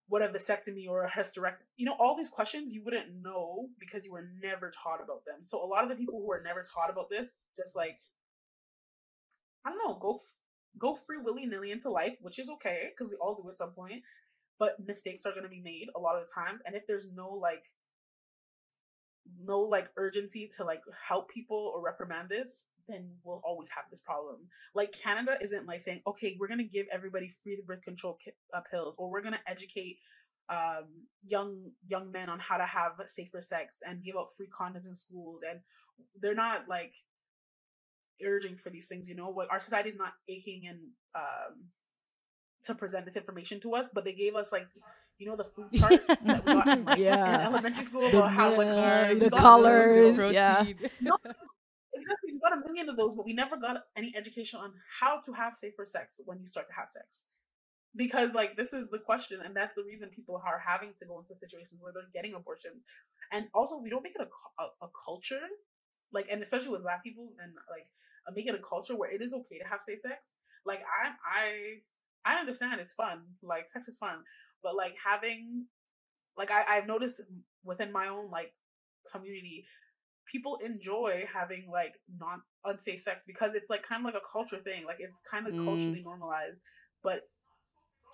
[0.08, 4.04] what a vasectomy or a hysterectomy, you know, all these questions you wouldn't know because
[4.04, 5.42] you were never taught about them.
[5.42, 7.98] So a lot of the people who are never taught about this, just like
[9.64, 10.18] I don't know, go
[10.78, 13.72] go free willy nilly into life, which is okay because we all do at some
[13.72, 14.02] point.
[14.58, 17.10] But mistakes are going to be made a lot of the times, and if there's
[17.12, 17.64] no like
[19.40, 24.00] no like urgency to like help people or reprimand this, then we'll always have this
[24.00, 24.48] problem.
[24.74, 28.60] Like Canada isn't like saying, okay, we're gonna give everybody free birth control ki- uh,
[28.60, 29.98] pills, or we're gonna educate
[30.48, 34.86] um, young young men on how to have safer sex and give out free condoms
[34.86, 35.60] in schools, and
[36.20, 36.94] they're not like
[38.24, 39.08] urging for these things.
[39.08, 40.78] You know, what our society is not aching and
[41.14, 41.68] um,
[42.64, 44.66] to present this information to us, but they gave us like
[45.18, 47.34] you know the food chart that we got in, like, yeah.
[47.34, 50.62] in elementary school about the, how like uh, the colors, the, the yeah.
[51.00, 51.16] No,
[51.94, 52.32] exactly.
[52.32, 55.32] We got a million of those, but we never got any education on how to
[55.32, 57.26] have safer sex when you start to have sex.
[57.94, 61.18] Because like this is the question, and that's the reason people are having to go
[61.18, 62.82] into situations where they're getting abortions,
[63.32, 65.46] and also we don't make it a, a, a culture
[66.12, 67.86] like and especially with black people and like
[68.26, 70.34] uh, make it a culture where it is okay to have safe sex
[70.66, 71.10] like i
[72.26, 74.18] i i understand it's fun like sex is fun
[74.62, 75.66] but like having
[76.36, 77.20] like i i've noticed
[77.64, 78.52] within my own like
[79.10, 79.64] community
[80.30, 84.58] people enjoy having like non unsafe sex because it's like kind of like a culture
[84.62, 84.86] thing.
[84.86, 85.64] Like it's kind of Mm.
[85.64, 86.60] culturally normalized,
[87.02, 87.22] but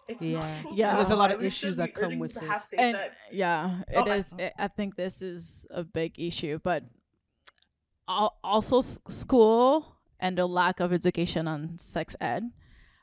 [0.08, 0.40] it's Yeah.
[0.64, 0.74] not.
[0.74, 0.96] Yeah.
[0.96, 2.46] There's a lot of issues that come with people it.
[2.46, 3.20] to have safe and sex.
[3.30, 4.32] yeah, it Oh, I- is.
[4.38, 6.88] I, I think this is a big issue, but al-
[8.08, 12.50] also school and the lack of education on sex ed.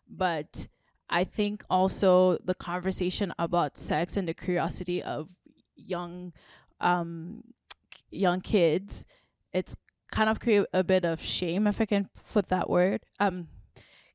[0.09, 0.67] But
[1.09, 5.29] I think also the conversation about sex and the curiosity of
[5.75, 6.33] young,
[6.81, 7.43] um,
[8.09, 9.05] young kids,
[9.53, 9.75] it's
[10.11, 13.01] kind of create a bit of shame, if I can put that word.
[13.19, 13.47] Um,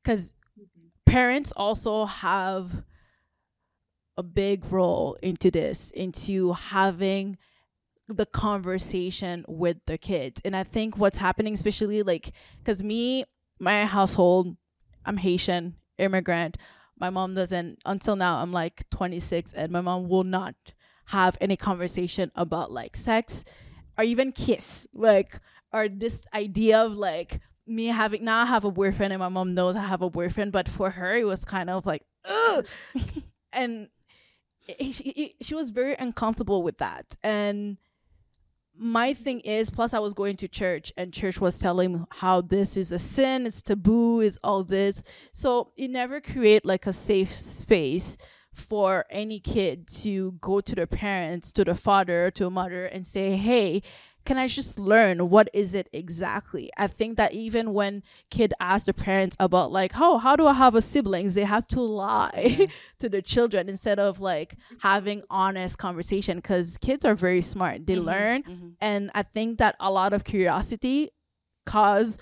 [0.03, 0.33] because
[1.05, 2.83] parents also have
[4.17, 7.37] a big role into this, into having
[8.17, 10.41] the conversation with the kids.
[10.43, 13.25] And I think what's happening, especially like, because me,
[13.59, 14.57] my household,
[15.05, 16.57] I'm Haitian, immigrant.
[16.99, 20.55] My mom doesn't, until now, I'm like 26, and my mom will not
[21.05, 23.43] have any conversation about like sex
[23.97, 24.87] or even kiss.
[24.93, 25.39] Like,
[25.73, 29.53] or this idea of like me having, now I have a boyfriend, and my mom
[29.53, 32.67] knows I have a boyfriend, but for her, it was kind of like, ugh.
[33.53, 33.87] and
[34.79, 37.17] eh, she, eh, she was very uncomfortable with that.
[37.23, 37.77] And
[38.83, 42.75] my thing is plus i was going to church and church was telling how this
[42.75, 45.03] is a sin it's taboo is all this.
[45.31, 48.17] So it never create like a safe space
[48.53, 53.07] for any kid to go to their parents to the father to a mother and
[53.07, 53.81] say hey
[54.25, 56.69] can i just learn what is it exactly?
[56.77, 60.53] I think that even when kid ask the parents about like oh how do i
[60.53, 61.33] have a siblings?
[61.35, 62.67] they have to lie
[62.99, 67.85] to the children instead of like having honest conversation because kids are very smart.
[67.87, 68.43] They Mhm, learn.
[68.43, 68.73] Mhm.
[68.79, 71.09] and i think that a lot of curiosity
[71.65, 72.17] cause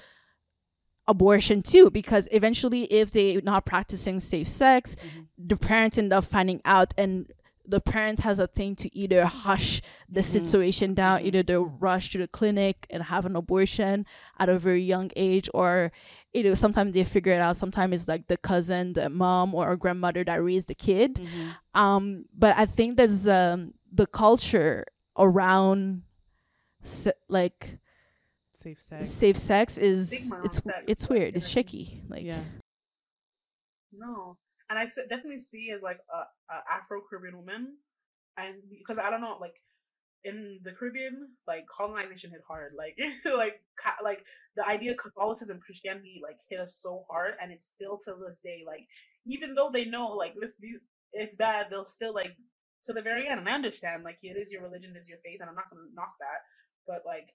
[1.07, 5.25] abortion too because eventually if they're not practicing safe sex Mhm.
[5.37, 7.31] the parents end up finding out and
[7.69, 10.31] the parents has a thing to either hush the Mhm.
[10.35, 11.25] situation down Mhm.
[11.27, 14.05] either they rush to the clinic and have an abortion
[14.39, 15.91] at a very young age or
[16.33, 19.71] you know sometimes they figure it out sometimes it's like the cousin the mom or
[19.71, 21.55] a grandmother that raised the kid Mhm.
[21.83, 24.85] um but i think there's um the culture
[25.17, 26.03] around
[26.83, 27.77] se- like
[28.51, 29.09] Safe sex.
[29.09, 32.43] safe sex is Stigma it's sex, it's like, weird it's shaky like yeah.
[33.91, 34.37] No,
[34.69, 37.77] and I definitely see as like a, a Afro Caribbean woman,
[38.37, 39.55] and because I don't know, like
[40.23, 42.97] in the Caribbean, like colonization hit hard, like
[43.37, 47.67] like ca- like the idea of Catholicism, Christianity, like hit us so hard, and it's
[47.67, 48.85] still to this day, like
[49.25, 50.55] even though they know like this,
[51.13, 52.35] it's bad, they'll still like
[52.85, 55.19] to the very end, and I understand like it is your religion, it is your
[55.25, 56.39] faith, and I'm not gonna knock that,
[56.87, 57.33] but like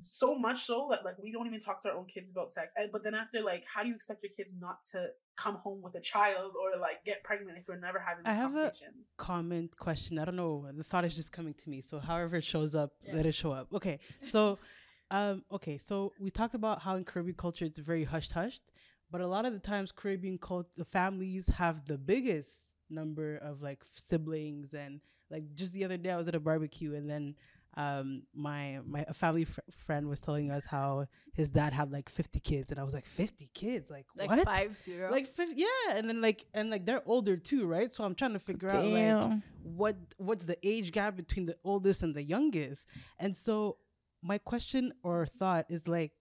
[0.00, 2.72] so much so that like we don't even talk to our own kids about sex.
[2.76, 5.80] And, but then after like, how do you expect your kids not to come home
[5.82, 8.72] with a child or like get pregnant if we're never having I this have a-
[9.16, 10.18] comment question.
[10.18, 10.66] I don't know.
[10.74, 11.80] The thought is just coming to me.
[11.80, 13.14] So however it shows up, Yeah.
[13.16, 13.68] let it show up.
[13.74, 13.98] Okay.
[14.22, 14.58] So
[15.10, 18.62] um okay, so we talked about how in Caribbean culture it's very hushed hushed,
[19.10, 22.50] but a lot of the times Caribbean cult the families have the biggest
[22.90, 26.94] number of like siblings and like just the other day I was at a barbecue
[26.94, 27.34] and then
[27.76, 32.38] um my my family fr- friend was telling us how his dad had like 50
[32.40, 33.90] kids and I was like 50 kids?
[33.90, 34.44] Like, like what?
[34.44, 35.10] five zero?
[35.10, 35.66] Like fif- yeah
[35.96, 37.92] and then like and like they're older too right?
[37.92, 42.02] So i'm trying to figure out like what what's the age gap between the oldest
[42.02, 42.86] and the youngest?
[43.18, 43.78] And so
[44.22, 46.12] my question or thought is like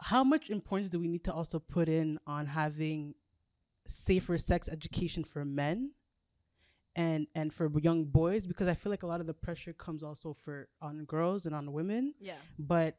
[0.00, 3.14] how much importance do we need to also put in on having
[3.86, 5.92] safer sex education for men
[6.94, 10.02] and and for young boys because i feel like a lot of the pressure comes
[10.02, 12.14] also for on girls and on women.
[12.20, 12.34] Yeah.
[12.58, 12.96] But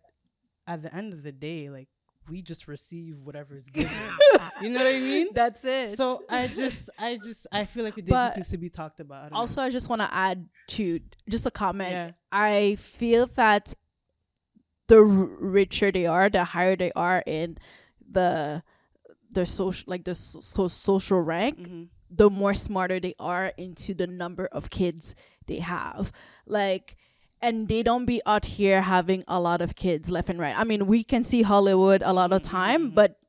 [0.65, 1.87] at the end of the day like
[2.29, 3.91] we just receive whatever is given.
[4.61, 5.27] You know what i mean?
[5.33, 5.97] That's it.
[5.97, 9.33] So I just, I just, I feel like it just needs to be talked about.
[9.33, 11.91] I also i just want to add to just a comment.
[11.91, 12.11] Yeah.
[12.31, 13.73] i feel that
[14.87, 17.57] the richer they are the higher they are in
[18.09, 18.63] the
[19.31, 21.87] the social like the so- social rank know.
[22.15, 25.15] The more smarter they are into the number of kids
[25.47, 26.11] they have
[26.45, 26.95] like
[27.41, 30.63] and they don't be out here having a lot of kids left and right i
[30.63, 32.95] mean we can see hollywood a lot of time mhm.
[32.95, 33.19] but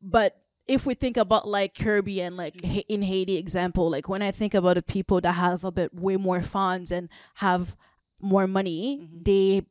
[0.00, 0.36] but
[0.68, 2.54] if we think about like caribbean like
[2.88, 6.16] in haiti example like when i think about the people that have a bit way
[6.16, 7.74] more funds and have
[8.20, 9.24] more money Mhm.
[9.24, 9.62] they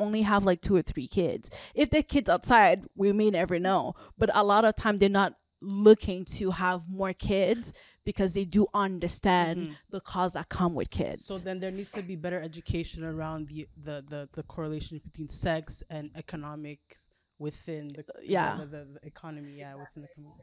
[0.00, 3.94] only have like two or three kids if they're kids outside we may never know
[4.16, 7.72] but a lot of time they're not looking to have more kids
[8.04, 9.76] because they do understand Mhm.
[9.90, 13.48] the cause that come with kids So then there needs to be better education around
[13.48, 18.56] the the the, the correlation between sex and economics within the the- yeah.
[18.56, 19.52] the, the, the economy.
[19.58, 20.42] Yeah, within the community.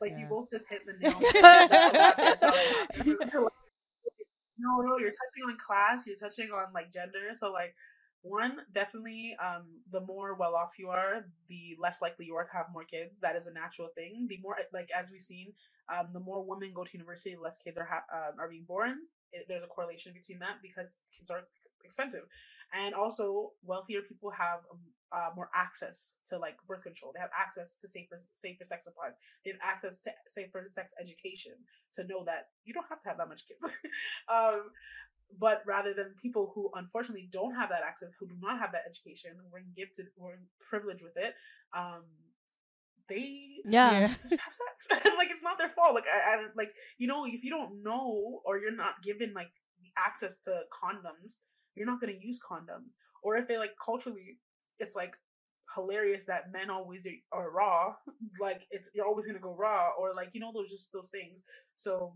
[0.00, 1.16] Like you both just hit the nail.
[1.16, 2.38] on the head.
[4.58, 6.06] no, no, you're touching on class.
[6.06, 7.18] You're touching on like gender.
[7.32, 7.74] So like,
[8.22, 12.52] one definitely um the more well off you are the less likely you are to
[12.52, 13.20] have more kids.
[13.20, 14.26] That is a natural thing.
[14.28, 15.52] The more like as we've seen
[15.92, 18.64] um the more women go to university the less kids are ha- uh, are being
[18.66, 18.96] born.
[19.32, 21.42] It, there's a correlation between that because kids are
[21.84, 22.24] expensive.
[22.74, 27.12] And also wealthier people have um, uh, more access to like birth control.
[27.14, 29.14] They have access to safer safer sex supplies.
[29.44, 31.52] They have access to safer sex education
[31.94, 33.64] to know that you don't have to have that much kids.
[34.28, 34.70] Um
[35.36, 38.82] but rather than people who unfortunately don't have that access, who do not have that
[38.88, 41.34] education, were gifted, were privileged with it,
[41.74, 42.04] um,
[43.08, 44.08] they Yeah.
[44.22, 45.04] just have sex.
[45.18, 45.94] like it's not their fault.
[45.94, 49.50] Like I, I like you know if you don't know or you're not given like
[49.96, 51.34] access to condoms,
[51.74, 52.94] you're not gonna use condoms.
[53.22, 54.38] Or if they like culturally,
[54.78, 55.14] it's like
[55.74, 57.94] hilarious that men always are, are raw.
[58.40, 61.42] Like it's you're always gonna go raw or like you know those just those things.
[61.76, 62.14] So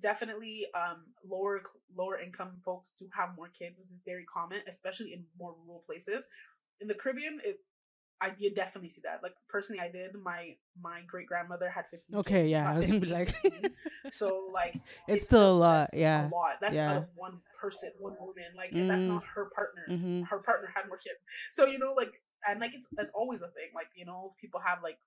[0.00, 1.62] definitely um lower
[1.96, 5.82] lower income folks do have more kids this is very common especially in more rural
[5.86, 6.26] places
[6.80, 7.56] in the caribbean it
[8.20, 12.16] i did definitely see that like personally i did my my great grandmother had 15
[12.20, 13.34] Okay, kids, yeah, I was gonna be like-
[14.10, 16.96] so like It's still a lot, yeah, a lot that's yeah.
[16.98, 19.08] of one person one woman like and that's Mm.
[19.08, 20.22] not her partner Mm-hmm.
[20.24, 23.48] her partner had more kids so you know like and like it's that's always a
[23.48, 24.98] thing like you know people have like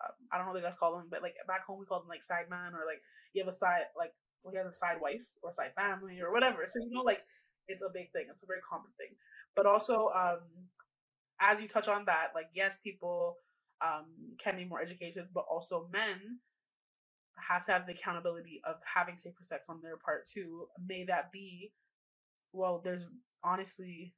[0.00, 1.98] um, I don't know what you guys call them, but like back home we call
[1.98, 3.02] them like side man or like
[3.34, 4.12] you have a side like
[4.50, 6.64] he has a side wife or side family or whatever.
[6.66, 7.22] So you know, like
[7.68, 8.26] it's a big thing.
[8.30, 9.16] It's a very common thing.
[9.54, 10.40] But also, um,
[11.40, 13.36] as you touch on that, like yes, people
[13.80, 14.06] um
[14.38, 16.40] can be more educated, but also men
[17.48, 20.66] have to have the accountability of having safer sex on their part too.
[20.86, 21.72] May that be,
[22.52, 23.06] well, there's
[23.44, 24.14] honestly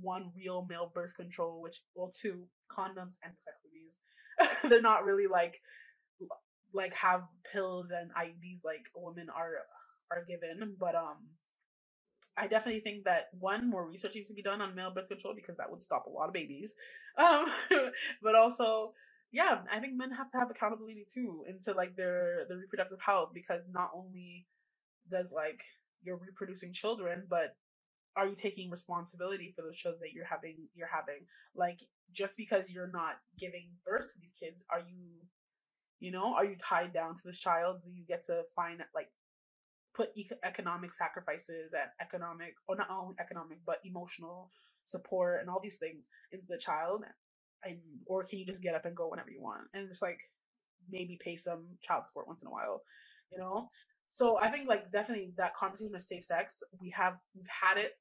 [0.00, 3.98] one real male birth control, which well, two condoms and vasectomies.
[4.68, 5.60] They're not really like
[6.74, 9.50] like have pills and IUDs like women are
[10.10, 11.28] are given, but um
[12.36, 15.34] I definitely think that one more research needs to be done on male birth control
[15.34, 16.74] because that would stop a lot of babies.
[17.18, 17.46] Um
[18.22, 18.92] but also
[19.32, 23.30] yeah, I think men have to have accountability too into like their their reproductive health
[23.34, 24.46] because not only
[25.10, 25.62] does like
[26.02, 27.56] you're reproducing children, but
[28.16, 31.26] are you taking responsibility for those children that you're having you're having?
[31.54, 31.80] Like
[32.12, 35.26] just because you're not giving birth to these kids, are you
[36.00, 37.82] you know, are you tied down to this child?
[37.82, 39.08] Do you get to find like
[39.94, 44.50] put ec- economic sacrifices and economic, or not only economic, but emotional
[44.84, 47.04] support and all these things into the child?
[47.64, 50.20] And or can you just get up and go whenever you want and just like
[50.90, 52.82] maybe pay some child support once in a while,
[53.32, 53.68] you know?
[54.06, 57.92] So I think like definitely that conversation of safe sex, we have we've had it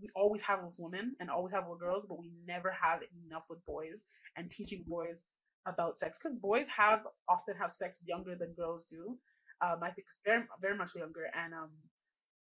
[0.00, 3.46] we always have with women and always have with girls, but we never have enough
[3.50, 4.04] with boys
[4.36, 5.22] and teaching boys
[5.68, 9.16] about sex because boys have often have sex younger than girls do.
[9.60, 11.70] Um, I think very very much younger, and um,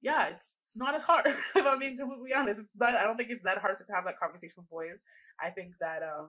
[0.02, 1.26] yeah, it's it's not as hard.
[1.26, 4.04] if I'm being completely honest, it's not, I don't think it's that hard to have
[4.04, 5.02] that conversation with boys.
[5.40, 6.28] I think that um,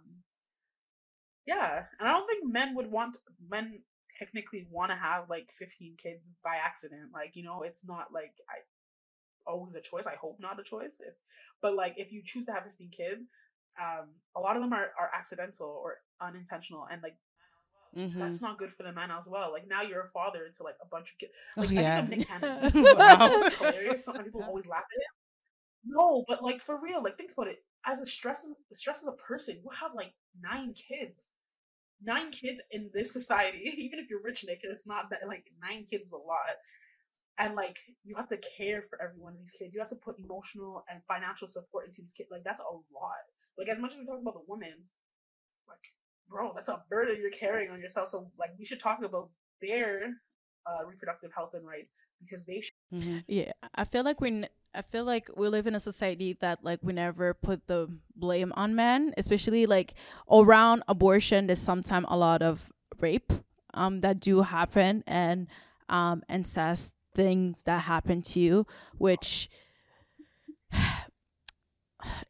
[1.45, 3.17] yeah, and I don't think men would want
[3.49, 3.79] men
[4.17, 7.11] technically want to have like 15 kids by accident.
[7.13, 8.59] Like you know, it's not like I
[9.45, 10.07] always a choice.
[10.07, 10.97] I hope not a choice.
[10.99, 11.13] If
[11.61, 13.27] but like if you choose to have 15 kids,
[13.81, 17.15] um, a lot of them are, are accidental or unintentional and like
[17.97, 18.19] Mm-hmm.
[18.19, 19.53] that's not good for the man as well.
[19.53, 21.31] Like now you're a father to like a bunch of kids.
[21.55, 21.97] Oh, Like yeah.
[21.99, 22.59] I think of Nick Cannon.
[22.63, 24.03] It's hilarious.
[24.03, 25.07] Some people always laugh at it.
[25.85, 27.59] No, but like for real, like think about it.
[27.85, 31.29] As a stress as stress as a person, you have like nine kids.
[32.03, 35.85] Nine kids in this society, even if you're rich, Nick, it's not that like nine
[35.89, 36.39] kids is a lot.
[37.37, 39.73] And like you have to care for every one of these kids.
[39.73, 42.29] You have to put emotional and financial support into these kids.
[42.31, 43.23] Like that's a lot.
[43.57, 44.73] Like as much as we talk about the woman,
[45.67, 45.79] like
[46.29, 48.09] bro, that's a burden you're carrying on yourself.
[48.09, 49.29] So like we should talk about
[49.61, 50.13] their
[50.65, 51.91] uh, reproductive health and rights
[52.21, 52.73] because they should.
[52.93, 53.19] Mm-hmm.
[53.27, 54.45] Yeah, I feel like we.
[54.73, 58.51] I feel like we live in a society that like we never put the blame
[58.57, 59.93] on men, especially like
[60.29, 61.47] around abortion.
[61.47, 63.31] There's sometimes a lot of rape
[63.73, 65.47] um that do happen and
[65.89, 69.49] um incest things that happen to you, which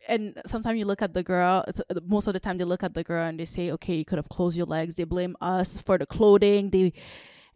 [0.07, 2.93] and sometimes you look at the girl uh, most of the time they look at
[2.93, 4.95] the girl and they say okay you could have closed your legs.
[4.95, 6.69] They blame us for the clothing.
[6.69, 6.93] They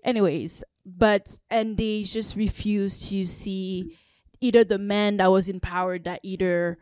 [0.04, 3.98] anyways but and they just refuse to see
[4.42, 6.78] either the man that was in power that either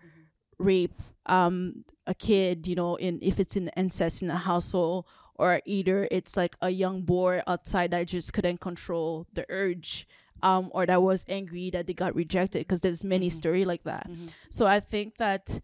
[0.60, 5.06] rape um a kid you know in if it's in incest in a household
[5.36, 10.08] or either it's like a young boy outside that just couldn't control the urge
[10.44, 13.32] um or that was angry that they got rejected because there's many Mhm.
[13.32, 14.30] story like that Mhm.
[14.50, 15.60] so i think that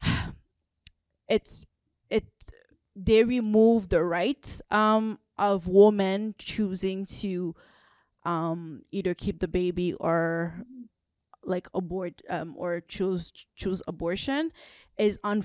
[1.28, 1.66] it's
[2.10, 2.24] it
[2.94, 7.54] they remove the rights um of women choosing to
[8.24, 10.62] um either keep the baby or
[11.44, 14.50] like abort um or choose choose abortion
[14.98, 15.42] is un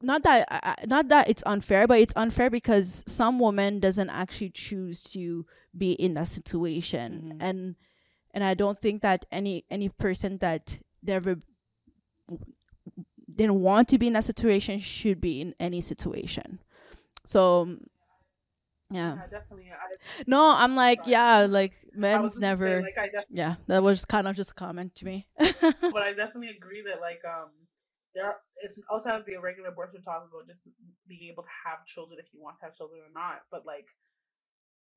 [0.00, 4.50] not that uh, not that it's unfair but it's unfair because some woman doesn't actually
[4.50, 5.44] choose to
[5.76, 7.36] be in that situation Mhm.
[7.40, 7.74] and
[8.32, 11.36] and i don't think that any any person that never
[13.34, 16.58] didn't want to be in that situation should be in any situation
[17.24, 17.76] so
[18.90, 19.66] yeah Yeah, definitely.
[19.70, 21.12] I, no i'm like Sorry.
[21.12, 23.36] yeah like men's never say, like I definitely.
[23.36, 27.00] yeah that was kind of just a comment to me but I definitely agree that
[27.00, 27.50] like um
[28.14, 30.62] there it's outside of the irregular abortion talk about just
[31.06, 33.42] being able to have children if you want to have children or not.
[33.50, 33.86] But like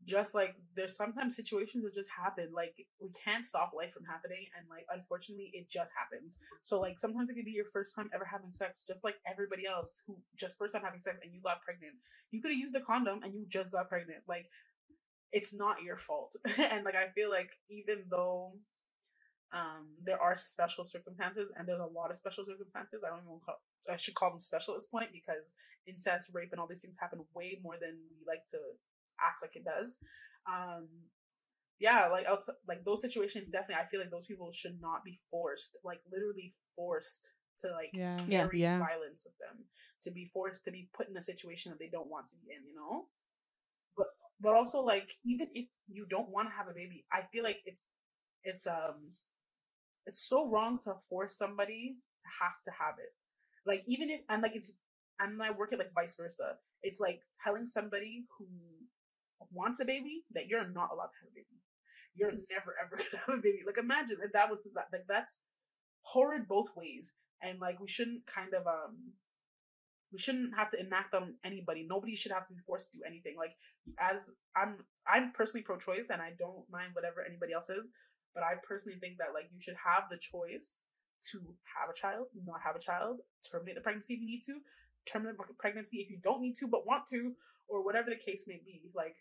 [0.05, 2.49] just like there's sometimes situations that just happen.
[2.53, 6.37] Like we can't stop life from happening and like unfortunately it just happens.
[6.61, 9.65] So like sometimes it could be your first time ever having sex, just like everybody
[9.67, 11.93] else who just first time having sex and you got pregnant.
[12.31, 14.21] You could have used the condom and you just got pregnant.
[14.27, 14.47] Like
[15.31, 16.35] it's not your fault.
[16.59, 18.53] and like I feel like even though
[19.53, 23.39] um there are special circumstances and there's a lot of special circumstances i don't even
[23.45, 25.53] call i should call them special at this point because
[25.87, 28.57] incest rape and all these things happen way more than we like to
[29.19, 29.97] act like it does
[30.51, 30.87] um
[31.79, 35.19] yeah like outside, like those situations definitely i feel like those people should not be
[35.29, 38.17] forced like literally forced to like Yeah.
[38.27, 38.43] Yeah.
[38.43, 38.79] carry Yeah.
[38.79, 39.65] violence with them
[40.01, 42.53] to be forced to be put in a situation that they don't want to be
[42.53, 43.07] in you know
[43.97, 44.07] but
[44.39, 47.59] but also like even if you don't want to have a baby i feel like
[47.65, 47.87] it's
[48.43, 49.09] it's um
[50.05, 53.13] it's so wrong to force somebody to have to have it.
[53.65, 54.77] Like even if and like it's
[55.19, 56.55] and I work it like vice versa.
[56.83, 58.47] It's like telling somebody who
[59.51, 61.61] wants a baby that you're not allowed to have a baby.
[62.15, 63.59] You're never ever gonna have a baby.
[63.65, 65.41] Like imagine if that was that like that's
[66.03, 67.13] horrid both ways.
[67.43, 69.13] And like we shouldn't kind of um
[70.11, 71.85] we shouldn't have to enact on anybody.
[71.89, 73.35] Nobody should have to be forced to do anything.
[73.37, 73.55] Like
[73.99, 74.77] as I'm
[75.07, 77.87] I'm personally pro choice and I don't mind whatever anybody else is,
[78.33, 80.83] but I personally think that like you should have the choice
[81.31, 81.37] to
[81.77, 83.19] have a child, not have a child,
[83.49, 84.59] terminate the pregnancy if you need to,
[85.05, 87.33] terminate the pregnancy if you don't need to but want to,
[87.67, 88.91] or whatever the case may be.
[88.95, 89.17] Like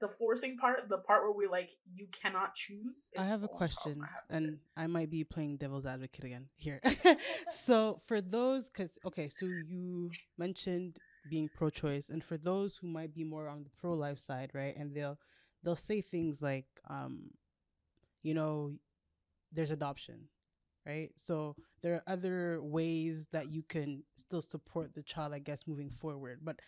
[0.00, 3.08] the forcing part, the part where we're like you cannot choose.
[3.18, 4.58] I have a question, I have and.
[4.76, 6.80] I might be playing devil's advocate again here.
[7.64, 10.96] so, for those, because, okay, so you mentioned
[11.28, 14.50] being pro choice, and for those who might be more on the pro life side,
[14.54, 15.18] right, and they'll
[15.62, 17.30] they'll say things like, um,
[18.22, 18.74] you know,
[19.52, 20.28] there's adoption,
[20.86, 21.10] right?
[21.16, 25.90] So, there are other ways that you can still support the child, I guess, moving
[25.90, 26.40] forward.
[26.42, 26.60] But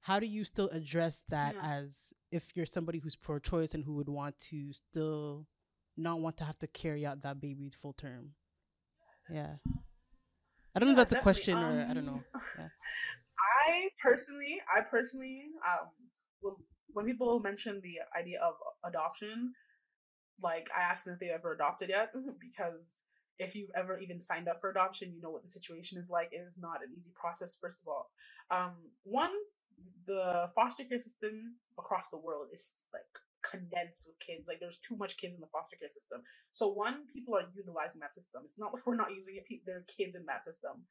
[0.00, 1.62] how do you still address that Yeah.
[1.80, 5.46] as if you're somebody who's pro choice and who would want to still
[5.96, 8.34] not want to have to carry out that baby full term.
[9.28, 9.56] Yeah.
[10.74, 12.22] I don't know if that's a question or I don't know.
[12.34, 12.68] Um, Yeah.
[13.66, 16.54] I personally, I personally, um,
[16.92, 18.54] when people mention the idea of
[18.84, 19.52] adoption,
[20.42, 22.90] like I asked them if they ever adopted yet, because
[23.38, 26.30] if you've ever even signed up for adoption, you know what the situation is like.
[26.32, 27.56] It is not an easy process.
[27.60, 28.10] First of all,
[28.50, 28.74] um,
[29.04, 29.32] one,
[30.06, 33.02] the foster care system across the world is like
[33.42, 34.48] condensed with kids.
[34.48, 36.22] Like there's too much kids in the foster care system.
[36.52, 38.42] So one, people are utilizing that system.
[38.44, 39.46] It's not like we're not using it.
[39.46, 40.84] pe- There are kids in that system.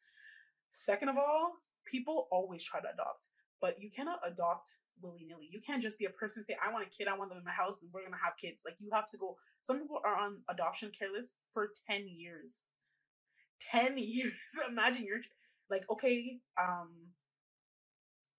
[0.72, 1.54] Second of all,
[1.86, 3.30] people always try to adopt,
[3.62, 4.70] but you cannot adopt
[5.02, 5.47] willy nilly.
[5.52, 7.45] You can't just be a person say, I want a kid, I want them in
[7.45, 8.64] my house, and we're gonna have kids.
[8.66, 9.36] Like you have to go.
[9.62, 12.66] Some people are on adoption care list for ten years.
[13.60, 14.34] Ten years.
[14.70, 15.22] Imagine you're
[15.70, 16.89] like, okay, um,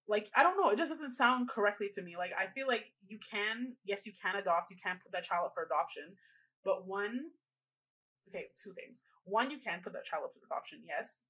[0.09, 2.17] like I don't know, it just doesn't sound correctly to me.
[2.17, 5.47] Like I feel like you can, yes, you can adopt, you can put that child
[5.47, 6.17] up for adoption,
[6.65, 7.31] but one,
[8.29, 9.03] okay, two things.
[9.25, 11.27] One, you can put that child up for adoption, yes,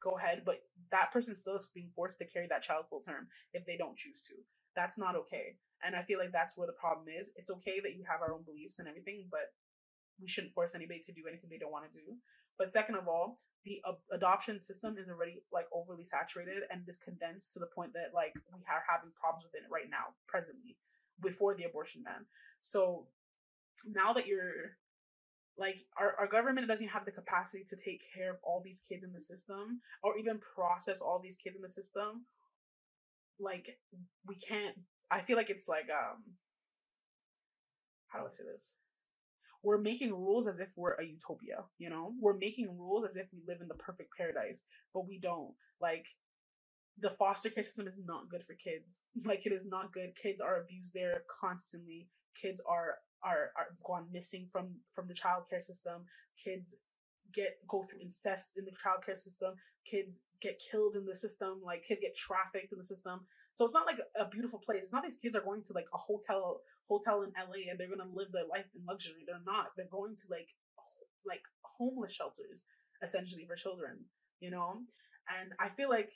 [0.00, 0.56] go ahead, but
[0.92, 3.96] that person still is being forced to carry that child full term if they don't
[3.96, 4.34] choose to.
[4.76, 5.56] That's not okay.
[5.84, 7.30] And I feel like that's where the problem is.
[7.36, 9.52] It's okay that you have our own beliefs and everything, but
[10.20, 12.16] we shouldn't force anybody to do anything they don't want to do.
[12.58, 13.80] But second of all, the
[14.12, 18.34] adoption system is already like overly saturated and is condensed to the point that like
[18.54, 20.76] we are having problems with it right now, presently,
[21.22, 22.26] before the abortion ban.
[22.60, 23.06] So
[23.86, 24.76] now that you're
[25.58, 29.04] like our, our government doesn't have the capacity to take care of all these kids
[29.04, 32.24] in the system or even process all these kids in the system
[33.38, 33.78] like
[34.26, 34.76] we can't
[35.10, 36.22] i feel like it's like um
[38.08, 38.76] how do i say this?
[39.62, 42.12] We're making rules as if we're a utopia you know?
[42.20, 44.62] We're making rules as if we live in the perfect paradise
[44.94, 45.54] but we don't.
[45.80, 46.06] Like
[46.98, 49.02] the foster care system is not good for kids.
[49.24, 50.14] Like it is not good.
[50.20, 52.08] Kids are abused there constantly.
[52.40, 56.04] Kids are are are gone missing from from the child care system.
[56.42, 56.76] Kids
[57.32, 59.54] get go through incest in the child care system
[59.84, 63.20] kids get killed in the system like kids get trafficked in the system.
[63.54, 64.82] So it's not like a beautiful place.
[64.82, 67.88] It's not these kids are going to like a hotel hotel in la and they're
[67.88, 69.24] gonna live their life in luxury.
[69.26, 69.68] They're not.
[69.76, 70.48] They're going to like
[71.26, 72.64] like homeless shelters
[73.02, 74.04] essentially for children,
[74.40, 74.80] you know?
[75.38, 76.12] And I feel like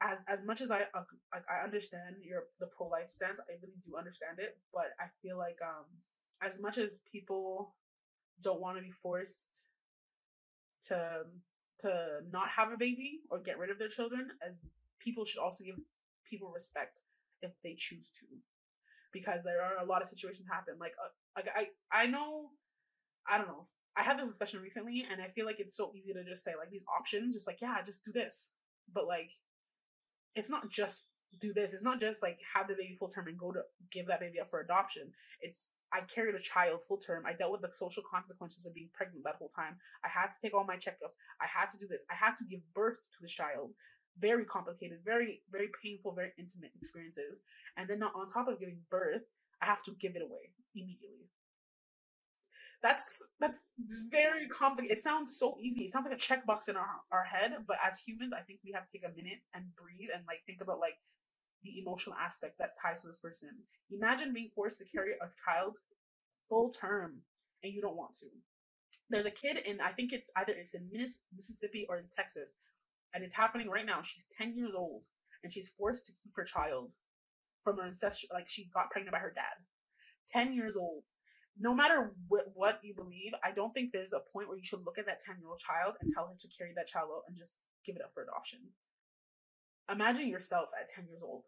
[0.00, 3.78] as as much as I uh, I understand your the pro life stance, I really
[3.84, 5.86] do understand it, but I feel like um
[6.40, 7.74] as much as people
[8.42, 9.66] don't want to be forced
[10.88, 11.24] to
[11.80, 14.54] to not have a baby or get rid of their children, as
[15.00, 15.76] people should also give
[16.24, 17.02] people respect
[17.42, 18.26] if they choose to,
[19.12, 20.74] because there are a lot of situations happen.
[20.80, 22.50] Like uh, like I I know
[23.28, 23.66] I don't know.
[23.96, 26.52] I had this discussion recently, and I feel like it's so easy to just say
[26.58, 28.52] like these options, just like yeah, just do this,
[28.92, 29.30] but like
[30.34, 31.08] it's not just
[31.40, 31.74] do this.
[31.74, 34.40] It's not just like have the baby full term and go to give that baby
[34.40, 35.10] up for adoption.
[35.40, 37.24] It's I carried a child full term.
[37.26, 39.76] I dealt with the social consequences of being pregnant that whole time.
[40.04, 41.16] I had to take all my checkups.
[41.40, 42.02] I had to do this.
[42.10, 43.72] I had to give birth to the child.
[44.18, 47.40] Very complicated, very, very painful, very intimate experiences.
[47.76, 49.26] And then not on top of giving birth,
[49.60, 51.28] I have to give it away immediately.
[52.82, 53.64] That's that's
[54.10, 54.98] very complicated.
[54.98, 55.82] It sounds so easy.
[55.82, 58.72] It sounds like a checkbox in our our head, but as humans, I think we
[58.72, 60.96] have to take a minute and breathe and like think about like
[61.64, 63.50] the emotional aspect that ties to this person.
[63.90, 65.78] Imagine being forced to carry a child
[66.48, 67.22] full term
[67.62, 68.26] and you don't want to.
[69.10, 70.88] There's a kid in I think it's either it's in
[71.34, 72.54] Mississippi or in Texas,
[73.14, 74.02] and it's happening right now.
[74.02, 75.04] She's 10 years old
[75.42, 76.92] and she's forced to keep her child
[77.62, 79.54] from her ancestral like she got pregnant by her dad.
[80.32, 81.04] 10 years old.
[81.58, 84.84] No matter wh- what you believe, I don't think there's a point where you should
[84.86, 87.24] look at that 10 year old child and tell her to carry that child out
[87.28, 88.60] and just give it up for adoption.
[89.92, 91.44] Imagine yourself at 10 years old.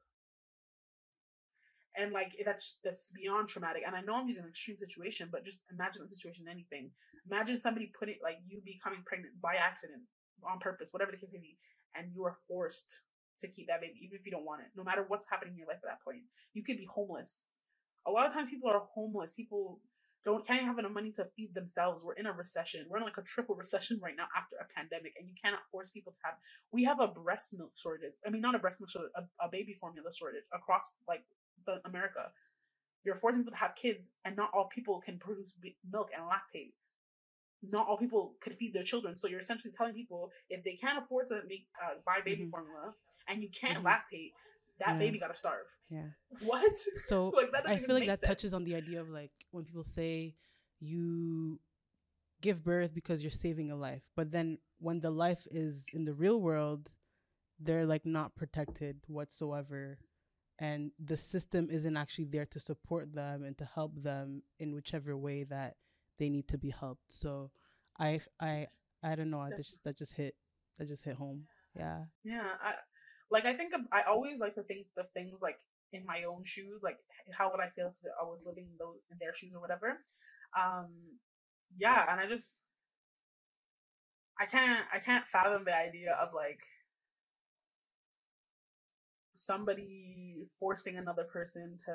[1.97, 3.84] And like that's that's beyond traumatic.
[3.86, 6.90] And I know I'm using an extreme situation, but just imagine the situation anything.
[7.30, 10.03] Imagine somebody putting like you becoming pregnant by accident,
[10.42, 11.57] on purpose, whatever the case may be,
[11.95, 13.01] and you are forced
[13.40, 15.59] to keep that baby, even if you don't want it, no matter what's happening in
[15.59, 16.22] your life at that point.
[16.53, 17.45] You could be homeless.
[18.07, 19.32] A lot of times people are homeless.
[19.32, 19.80] People
[20.24, 22.04] don't can't have enough money to feed themselves.
[22.04, 22.86] We're in a recession.
[22.88, 25.90] We're in like a triple recession right now after a pandemic, and you cannot force
[25.90, 26.34] people to have.
[26.72, 28.14] We have a breast milk shortage.
[28.26, 31.24] I mean, not a breast milk shortage, a, a baby formula shortage across like
[31.66, 32.30] the America.
[33.04, 35.54] You're forcing people to have kids, and not all people can produce
[35.90, 36.72] milk and lactate.
[37.62, 40.98] Not all people could feed their children, so you're essentially telling people if they can't
[40.98, 42.50] afford to make uh, buy baby mm-hmm.
[42.50, 42.94] formula
[43.28, 43.86] and you can't mm-hmm.
[43.86, 44.32] lactate,
[44.80, 44.98] that yeah.
[44.98, 45.66] baby gotta starve.
[45.88, 46.08] Yeah.
[46.44, 46.72] What?
[47.06, 48.28] So like, I feel like that sense.
[48.28, 50.34] touches on the idea of like when people say
[50.80, 51.60] you
[52.40, 56.12] give birth because you're saving a life, but then when the life is in the
[56.14, 56.90] real world,
[57.60, 59.98] they're like not protected whatsoever.
[60.58, 65.16] And the system isn't actually there to support them and to help them in whichever
[65.16, 65.74] way that
[66.18, 67.08] they need to be helped.
[67.08, 67.50] So
[67.98, 68.66] I I
[69.02, 69.44] I don't know.
[69.48, 70.34] That just that just hit
[70.78, 71.46] that just hit home.
[71.76, 72.04] Yeah.
[72.22, 72.48] Yeah.
[72.62, 72.74] I
[73.30, 75.58] like I think I always like to think of things like
[75.92, 76.98] in my own shoes, like
[77.36, 80.00] how would I feel if I was living in, those, in their shoes or whatever.
[80.58, 80.90] Um,
[81.76, 82.62] yeah, and I just
[84.38, 86.62] I can't I can't fathom the idea of like
[89.34, 91.94] somebody forcing another person to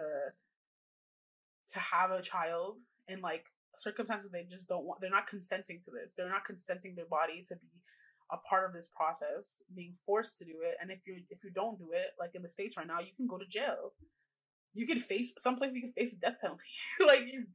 [1.73, 2.77] to have a child
[3.07, 3.45] in like
[3.77, 7.43] circumstances they just don't want they're not consenting to this they're not consenting their body
[7.47, 7.67] to be
[8.31, 10.75] a part of this process, being forced to do it.
[10.81, 13.11] And if you if you don't do it, like in the states right now, you
[13.15, 13.93] can go to jail.
[14.73, 16.63] You can face someplace you can face a death penalty.
[17.07, 17.45] like you,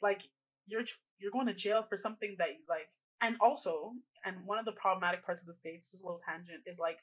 [0.00, 0.22] like
[0.66, 0.84] you're
[1.18, 2.88] you're going to jail for something that you, like.
[3.20, 3.92] And also,
[4.24, 6.98] and one of the problematic parts of the states, just a little tangent, is like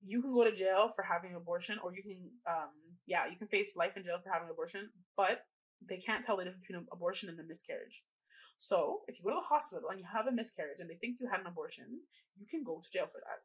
[0.00, 2.70] you can go to jail for having an abortion, or you can, um,
[3.06, 5.44] yeah, you can face life in jail for having an abortion, but
[5.84, 8.04] they can't tell the difference between an abortion and a miscarriage.
[8.58, 11.18] So if you go to the hospital and you have a miscarriage and they think
[11.20, 12.00] you had an abortion,
[12.38, 13.40] you can go to jail for that.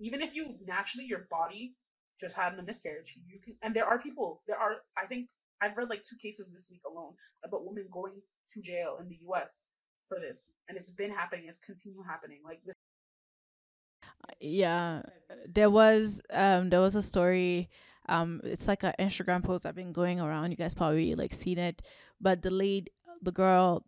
[0.00, 1.74] Even if you naturally your body
[2.18, 3.54] just had a miscarriage, you can.
[3.62, 4.42] And there are people.
[4.46, 4.76] There are.
[4.96, 5.28] I think
[5.60, 7.12] I've read like two cases this week alone
[7.44, 8.20] about women going
[8.54, 9.66] to jail in the U.S.
[10.08, 11.44] for this, and it's been happening.
[11.48, 12.38] It's continue happening.
[12.44, 12.74] Like this.
[14.40, 15.02] Yeah,
[15.46, 17.68] there was um there was a story
[18.08, 21.58] um it's like an instagram post i've been going around you guys probably like seen
[21.58, 21.82] it
[22.20, 22.90] but the lead
[23.22, 23.86] the girl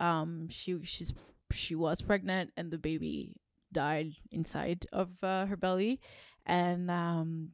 [0.00, 1.14] um she she's
[1.52, 3.34] she was pregnant and the baby
[3.72, 6.00] died inside of uh, her belly.
[6.44, 7.50] And um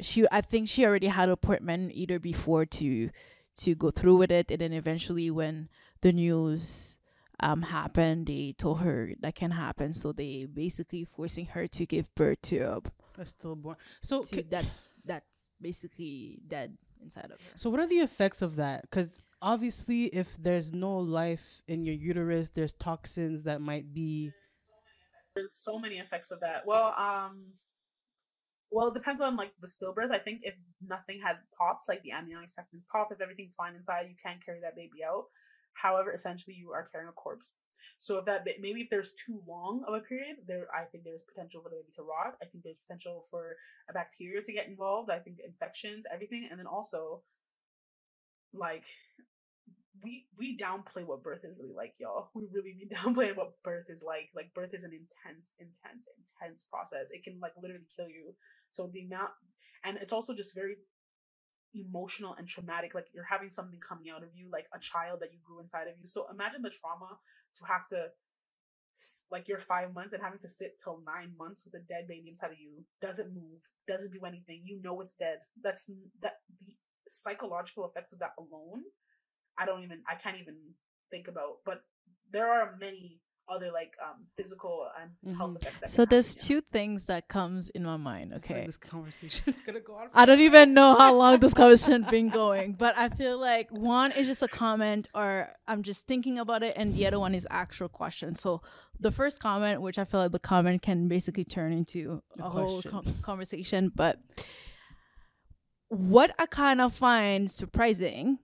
[0.00, 3.10] she I think she already had an appointment either before to
[3.58, 4.50] to go through with it.
[4.50, 5.68] And then eventually when
[6.00, 6.98] the news
[7.40, 9.92] um happened they told her that can happen.
[9.92, 12.80] So they basically forcing her to give birth to a,
[13.18, 17.52] a stillborn so to, that's that's basically dead inside of her.
[17.54, 18.82] So what are the effects of that?
[18.82, 24.30] Because obviously if there's no life in your uterus there's toxins that might be
[25.34, 27.46] there's so many effects of that well um
[28.70, 30.54] well it depends on like the stillbirth i think if
[30.86, 34.38] nothing had popped like the amniotic sac didn't pop if everything's fine inside you can
[34.44, 35.24] carry that baby out
[35.80, 37.58] However, essentially, you are carrying a corpse.
[37.98, 41.22] So if that maybe if there's too long of a period, there I think there's
[41.22, 42.36] potential for the baby to rot.
[42.42, 43.56] I think there's potential for
[43.88, 45.10] a bacteria to get involved.
[45.10, 47.22] I think infections, everything, and then also
[48.52, 48.84] like
[50.02, 52.30] we we downplay what birth is really like, y'all.
[52.34, 54.30] We really be downplaying what birth is like.
[54.34, 57.10] Like birth is an intense, intense, intense process.
[57.10, 58.34] It can like literally kill you.
[58.70, 59.30] So the amount,
[59.84, 60.76] and it's also just very
[61.74, 62.94] emotional and traumatic.
[62.94, 65.88] Like you're having something coming out of you, like a child that you grew inside
[65.88, 66.06] of you.
[66.06, 67.18] So imagine the trauma
[67.54, 68.08] to have to,
[69.30, 72.28] like you're five months and having to sit till nine months with a dead baby
[72.28, 72.84] inside of you.
[73.00, 74.62] Doesn't move, doesn't do anything.
[74.64, 75.38] You know it's dead.
[75.62, 75.90] That's
[76.22, 76.72] that the
[77.08, 78.82] psychological effects of that alone
[79.60, 80.56] I don't even I can't even
[81.10, 81.58] think about.
[81.64, 81.82] But
[82.32, 85.36] there are many other like um physical and mm-hmm.
[85.36, 85.92] health effects.
[85.92, 86.72] so there's happen, two yeah.
[86.72, 88.32] things that comes in my mind.
[88.34, 90.08] Okay, this conversation is gonna go on.
[90.14, 94.12] I don't even know how long this conversation been going, but I feel like one
[94.12, 97.46] is just a comment, or I'm just thinking about it, and the other one is
[97.50, 98.34] actual question.
[98.36, 98.62] So
[98.98, 102.48] the first comment, which I feel like the comment can basically turn into a, a
[102.48, 104.20] whole com- conversation, but
[105.88, 108.38] what I kind of find surprising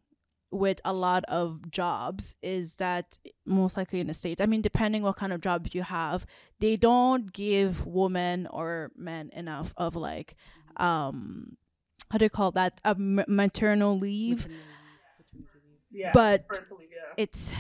[0.51, 5.03] with a lot of jobs is that most likely in the states i mean depending
[5.03, 6.25] what kind of job you have
[6.61, 10.37] they don't give women or men enough of like
[10.77, 11.57] um
[12.11, 12.81] how do you call that?
[12.85, 14.49] A m- maternal leave.
[15.91, 16.45] Yeah but
[16.79, 17.15] leave, yeah.
[17.17, 17.55] it's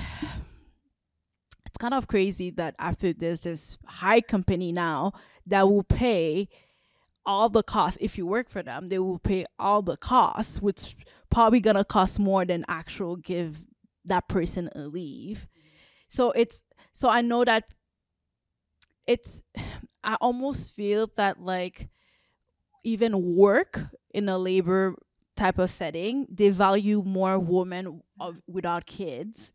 [1.64, 5.12] it's kind of crazy that after this this high company now
[5.46, 6.48] that will pay
[7.26, 10.96] all the costs if you work for them they will pay all the costs which
[11.30, 13.62] probably gonna cost more than actual give
[14.06, 15.46] that person a leave.
[16.08, 16.62] So it's
[16.92, 17.64] so I know that
[19.06, 19.42] it's
[20.04, 21.88] I almost feel that like
[22.84, 23.80] even work
[24.14, 24.94] in a labor
[25.34, 29.52] type of setting, they value more women of, without kids,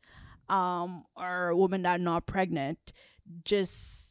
[0.49, 2.78] um, or women that are not pregnant,
[3.45, 4.11] just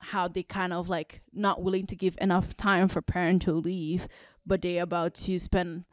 [0.00, 4.08] how they kind of like not willing to give enough time for parental leave,
[4.46, 5.84] but they're about to spend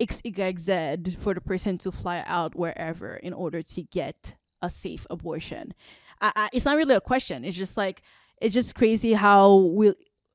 [0.00, 5.74] XYZ for the person to fly out wherever in order to get a safe abortion.
[6.20, 7.44] I, I, it's not really a question.
[7.44, 8.02] It's just like
[8.40, 9.92] it's just crazy how we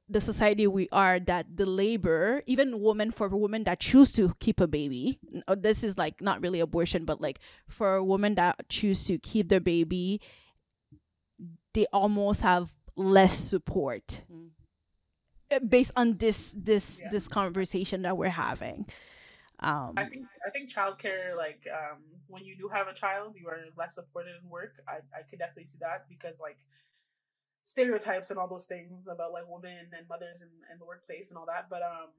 [0.09, 4.59] the society we are that the labor even women for women that choose to keep
[4.59, 7.39] a baby uh, this is like not really abortion but like
[7.69, 10.19] for women that choose to keep their baby
[11.73, 14.49] they almost have less support mm.
[15.69, 17.09] based on this this yeah.
[17.11, 18.85] this conversation that we're having
[19.61, 23.47] um, I think I think childcare, like um, when you do have a child, you
[23.47, 24.81] are less supported in work.
[24.87, 26.57] I I could definitely see that because like
[27.63, 31.37] stereotypes and all those things about like women and mothers in, in the workplace and
[31.37, 31.69] all that.
[31.69, 32.09] But um,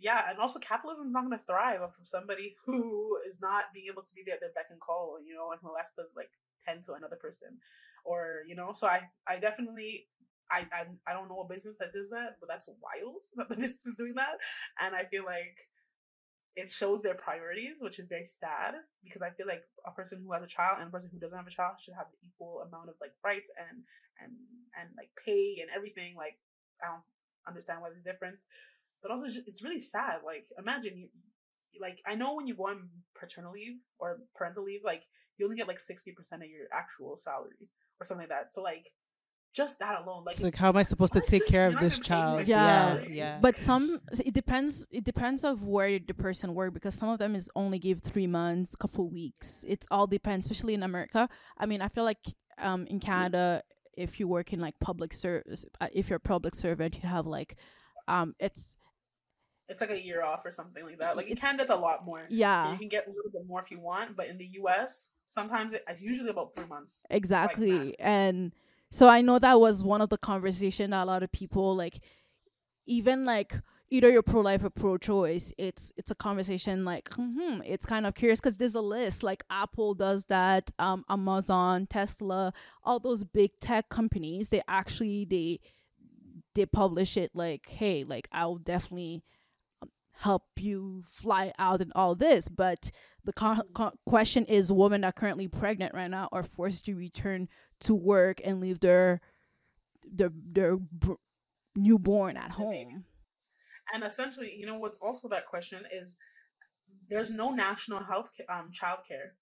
[0.00, 3.72] yeah, and also capitalism is not going to thrive off of somebody who is not
[3.72, 5.92] being able to be there at their beck and call, you know, and who has
[5.96, 6.30] to like
[6.66, 7.58] tend to another person,
[8.04, 8.72] or you know.
[8.72, 10.06] So I I definitely
[10.50, 13.56] I, I I don't know a business that does that, but that's wild that the
[13.56, 14.38] business is doing that,
[14.80, 15.68] and I feel like
[16.56, 20.32] it shows their priorities, which is very sad because I feel like a person who
[20.32, 22.62] has a child and a person who doesn't have a child should have the equal
[22.62, 23.84] amount of like rights and
[24.20, 24.32] and
[24.78, 26.16] and like pay and everything.
[26.16, 26.38] Like
[26.82, 27.02] I don't
[27.46, 28.46] understand why there's difference,
[29.02, 30.20] but also it's really sad.
[30.24, 31.08] Like imagine you,
[31.80, 35.04] like I know when you go on paternal leave or parental leave, like
[35.36, 37.68] you only get like sixty percent of your actual salary
[38.00, 38.54] or something like that.
[38.54, 38.92] So like
[39.52, 42.46] just that alone like, like how am i supposed to take care of this child?
[42.46, 42.94] yeah.
[42.94, 43.38] yeah yeah.
[43.40, 47.34] But some it depends it depends of where the person work because some of them
[47.34, 49.64] is only give three months couple weeks.
[49.66, 51.28] It's all depends especially in america.
[51.58, 52.24] I mean i feel like
[52.58, 53.62] um in canada
[53.96, 57.26] if you work in like public service uh, if you're a public servant you have
[57.26, 57.56] like
[58.06, 58.76] um it's
[59.70, 61.16] it's like a year off or something like that.
[61.16, 62.26] Like in Canada, it's a lot more.
[62.28, 65.08] Yeah, you can get a little bit more if you want, but in the U.S.,
[65.26, 67.06] sometimes it's usually about three months.
[67.08, 68.52] Exactly, like and
[68.90, 72.00] so I know that was one of the conversation that a lot of people like
[72.86, 73.54] even like
[73.90, 78.06] either you're pro life or pro choice, it's it's a conversation like hmm, it's kind
[78.06, 82.52] of curious because there's a list like Apple does that, um, Amazon, Tesla,
[82.82, 84.48] all those big tech companies.
[84.48, 85.60] They actually they
[86.56, 89.22] they publish it like hey, like I'll definitely
[90.20, 92.90] help you fly out and all this, but
[93.24, 97.48] the co- question is women are currently pregnant right now are forced to return
[97.80, 99.20] to work and leave their
[100.12, 101.14] their their b-
[101.74, 103.04] newborn at home.
[103.94, 106.16] And essentially, you know what's also that question is
[107.08, 109.36] there's no national health um child care.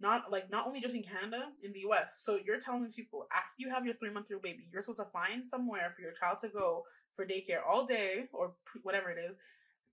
[0.00, 2.14] Not like not only just in Canada, in the US.
[2.24, 5.00] So you're telling these people after you have your three month old baby, you're supposed
[5.00, 9.18] to find somewhere for your child to go for daycare all day or whatever it
[9.18, 9.36] is,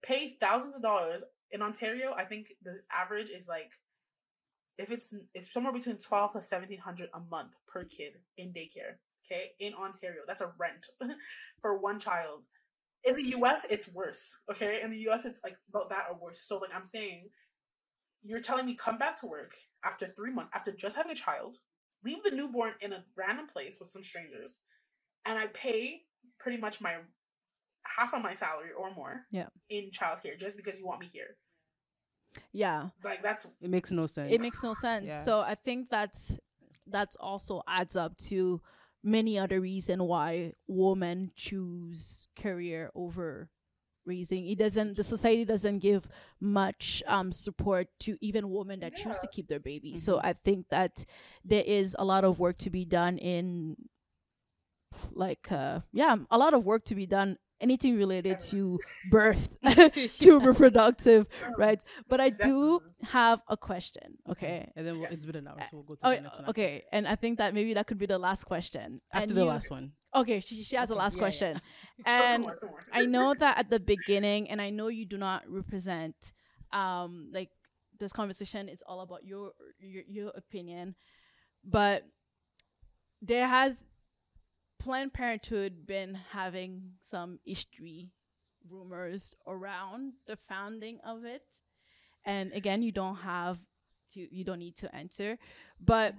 [0.04, 1.24] pay thousands of dollars.
[1.52, 3.72] In Ontario, I think the average is like
[4.78, 8.98] if it's it's somewhere between twelve to seventeen hundred a month per kid in daycare.
[9.26, 10.88] Okay, in Ontario, that's a rent
[11.62, 12.44] for one child.
[13.04, 14.38] In the U.S., it's worse.
[14.50, 16.42] Okay, in the U.S., it's like about that or worse.
[16.42, 17.30] So, like I'm saying,
[18.24, 21.56] you're telling me come back to work after three months after just having a child,
[22.04, 24.60] leave the newborn in a random place with some strangers,
[25.26, 26.02] and I pay
[26.40, 26.98] pretty much my
[27.98, 29.48] half of my salary or more Yeah.
[29.70, 31.36] in childcare just because you want me here.
[32.54, 32.90] Yeah.
[33.04, 34.32] Like that's It makes no sense.
[34.32, 35.22] it makes no sense Yeah.
[35.22, 36.38] so i think that's
[36.88, 38.62] that's also adds up to
[39.04, 43.50] many other reason why women choose career over
[44.06, 46.08] raising it doesn't the society doesn't give
[46.40, 50.68] much um support to even women that choose to keep their baby so i think
[50.70, 51.06] that
[51.46, 53.76] there is a lot of work to be done in
[55.12, 58.80] like uh yeah a lot of work to be done anything related to
[59.12, 59.50] birth
[60.20, 65.14] to reproductive right but i do have a question okay And then we'll, Yes.
[65.14, 66.40] it's been an hour, so we'll go to oh the next one.
[66.42, 69.32] after- okay and i think that maybe that could be the last question After And
[69.38, 69.92] the you- last one.
[70.16, 71.26] okay she, she has a last yeah, yeah.
[71.26, 73.02] question Oh, and come on, come on.
[73.02, 76.16] I know that at the beginning, and I know you do not represent,
[76.72, 77.50] um, like
[78.00, 80.96] this conversation is all about your your, your opinion,
[81.64, 82.04] but
[83.22, 83.84] there has
[84.80, 88.10] Planned Parenthood been having some history
[88.70, 91.44] rumors around the founding of it,
[92.26, 93.60] and again, you don't have
[94.14, 95.38] to, you don't need to answer,
[95.80, 96.16] but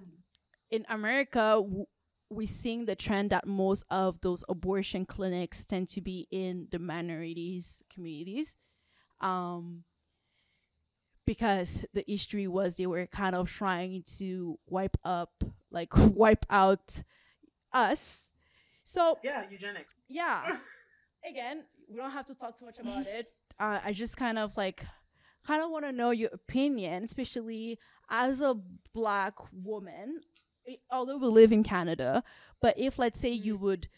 [0.71, 1.57] in America.
[1.63, 1.87] W-
[2.33, 6.79] we're seeing the trend that most of those abortion clinics tend to be in the
[6.79, 8.55] minorities communities
[9.21, 9.85] um
[11.27, 17.03] because the history was they were kind of trying to wipe up like wipe out
[17.73, 18.30] us
[18.91, 19.95] so yeah, eugenics.
[20.09, 20.57] yeah
[21.31, 23.27] again we don't have to talk too much about it
[23.59, 24.85] uh, i just kind of like
[25.47, 27.79] kind of want to know your opinion especially
[28.11, 28.55] as a
[28.95, 30.21] black woman
[30.91, 32.23] although we live in canada
[32.61, 33.89] but if let's say you would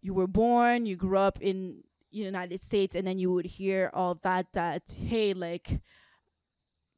[0.00, 4.14] you were born you grew up in united states and then you would hear all
[4.22, 5.80] that that hey like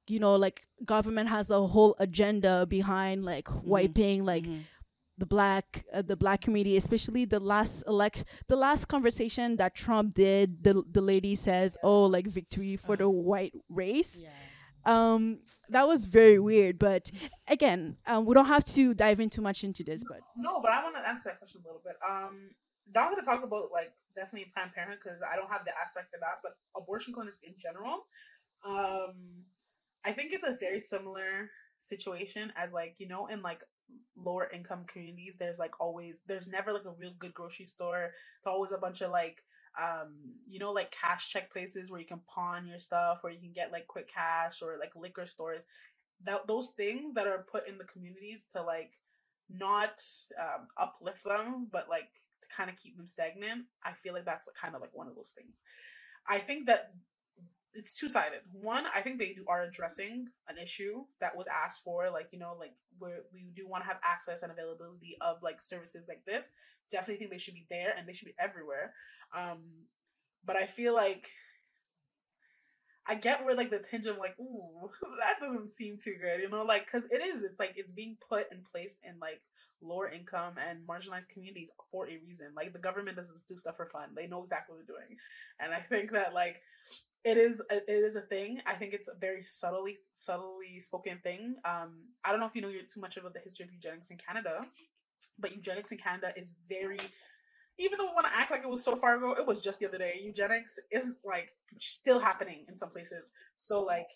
[0.09, 4.63] you know like government has a whole agenda behind like wiping like Mhm.
[5.23, 8.19] The black uh, the black community especially the last elect
[8.53, 13.09] the last conversation that Trump did the the lady says oh like victory for the
[13.31, 14.31] white race Yeah.
[14.95, 15.23] um
[15.75, 17.03] that was very weird but
[17.57, 20.71] again um we don't have to dive in too much into this but No, but
[20.77, 21.97] I want to answer that question a little bit.
[22.13, 22.35] Um,
[22.97, 26.09] not going to talk about like definitely Planned Parenthood because I don't have the aspect
[26.17, 27.97] of that, but abortion clinics in general.
[28.73, 29.15] Um,
[30.09, 31.31] I think it's a very similar
[31.79, 33.61] situation as like you know in like
[34.17, 35.37] lower income communities.
[35.39, 38.11] There's like always there's never like a real good grocery store.
[38.39, 39.43] It's always a bunch of like
[39.81, 40.13] um
[40.47, 43.53] you know like cash check places where you can pawn your stuff or you can
[43.53, 45.65] get like quick cash or like liquor stores
[46.25, 48.99] that those things that are put in the communities to like
[49.51, 50.01] not
[50.41, 52.09] um, uplift them, but like
[52.41, 53.67] to kind of keep them stagnant.
[53.85, 55.61] I feel like that's kind of like one of those things.
[56.27, 56.93] I think that
[57.75, 58.41] it's two sided.
[58.53, 62.39] One, I think they do are addressing an issue that was asked for, like you
[62.39, 66.23] know, like where we do want to have access and availability of like services like
[66.27, 66.51] this.
[66.91, 68.93] Definitely think they should be there and they should be everywhere.
[69.37, 69.63] Um,
[70.45, 71.29] but I feel like
[73.09, 76.49] I get where like the tinge of like, ooh, that doesn't seem too good, you
[76.49, 77.43] know, like because it is.
[77.43, 79.41] It's like it's being put and placed in like
[79.81, 82.53] lower income and marginalized communities for a reason.
[82.55, 85.17] Like the government doesn't do stuff for fun; they know exactly what they're doing,
[85.59, 86.61] and I think that like
[87.25, 88.61] it is a, it is a thing.
[88.67, 91.57] I think it's a very subtly subtly spoken thing.
[91.65, 94.17] Um, I don't know if you know too much about the history of eugenics in
[94.17, 94.67] Canada,
[95.39, 96.99] but eugenics in Canada is very
[97.79, 99.81] even though we want to act like it was so far ago, it was just
[99.81, 100.13] the other day.
[100.23, 103.33] Eugenics is like still happening in some places.
[103.55, 104.09] So like,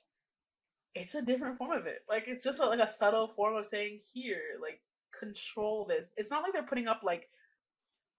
[0.94, 2.00] it's a different form of it.
[2.08, 4.80] Like it's just like a subtle form of saying here, like
[5.18, 6.10] control this.
[6.16, 7.28] It's not like they're putting up like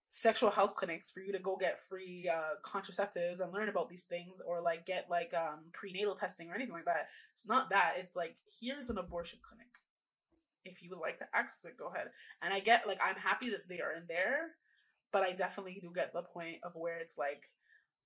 [0.10, 4.03] sexual health clinics for you to go get free uh, contraceptives and learn about these
[4.03, 7.08] things, or like get like um, prenatal testing or anything like that.
[7.34, 7.95] It's not that.
[7.97, 9.68] It's like here's an abortion clinic.
[10.66, 12.10] If you would like to access it, go ahead.
[12.41, 14.51] And I get like I'm happy that they are in there
[15.12, 17.49] but I definitely do get the point of where it's like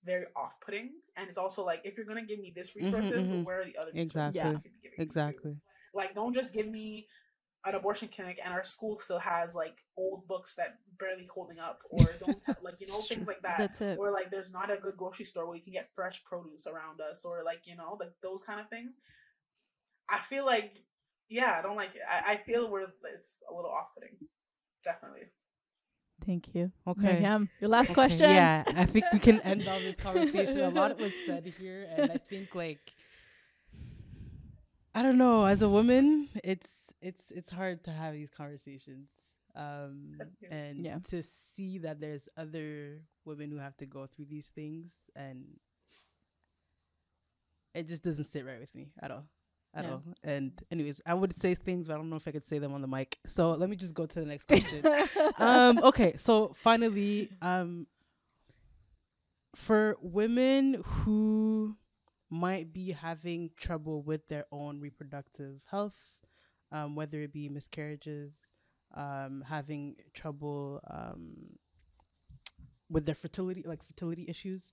[0.03, 0.91] very off putting.
[1.17, 3.43] And it's also like if you're gonna give me this resources, mhm.
[3.43, 4.41] where are the other resources Exactly.
[4.41, 5.01] that you could be giving?
[5.01, 5.55] Exactly.
[5.93, 7.07] Like don't just give me
[7.65, 11.79] an abortion clinic and our school still has like old books that barely holding up
[11.91, 13.57] or don't t- like you know things like that.
[13.57, 13.97] That's it.
[13.99, 17.01] Or like there's not a good grocery store where you can get fresh produce around
[17.01, 18.97] us or like you know like those kind of things.
[20.09, 20.77] I feel like
[21.29, 22.01] yeah i don't like it.
[22.09, 24.17] I, I feel where it's a little off-putting.
[24.83, 25.27] Definitely.
[26.25, 26.71] Thank you.
[26.87, 27.01] Okay.
[27.01, 28.29] Mariam, your last Okay, question.
[28.29, 30.61] Yeah, I think we can end all this conversation.
[30.61, 32.79] A lot was said here, and I think like
[34.93, 35.45] I don't know.
[35.45, 39.09] As a woman, it's it's it's hard to have these conversations,
[39.55, 40.15] um,
[40.49, 40.99] and Yeah.
[41.09, 45.45] to see that there's other women who have to go through these things, and
[47.73, 49.23] it just doesn't sit right with me at all,
[49.73, 49.91] at Yeah.
[49.91, 50.03] all.
[50.23, 52.73] And anyways, I would say things, but I don't know if I could say them
[52.73, 53.17] on the mic.
[53.25, 54.83] So let me just go to the next question.
[55.39, 57.87] um, okay, so finally, um,
[59.55, 61.75] for women who
[62.31, 65.99] might be having trouble with their own reproductive health,
[66.71, 68.33] um, whether it be miscarriages,
[68.95, 71.33] um, having trouble um,
[72.89, 74.71] with their fertility, like fertility issues.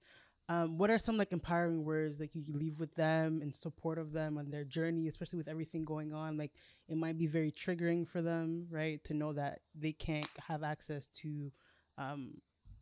[0.48, 4.12] Um, what are some like empowering words that you leave with them in support of
[4.12, 6.38] them on their journey, especially with everything going on?
[6.38, 6.52] Like
[6.88, 11.08] it might be very triggering for them, right, to know that they can't have access
[11.22, 11.52] to
[11.98, 12.34] um,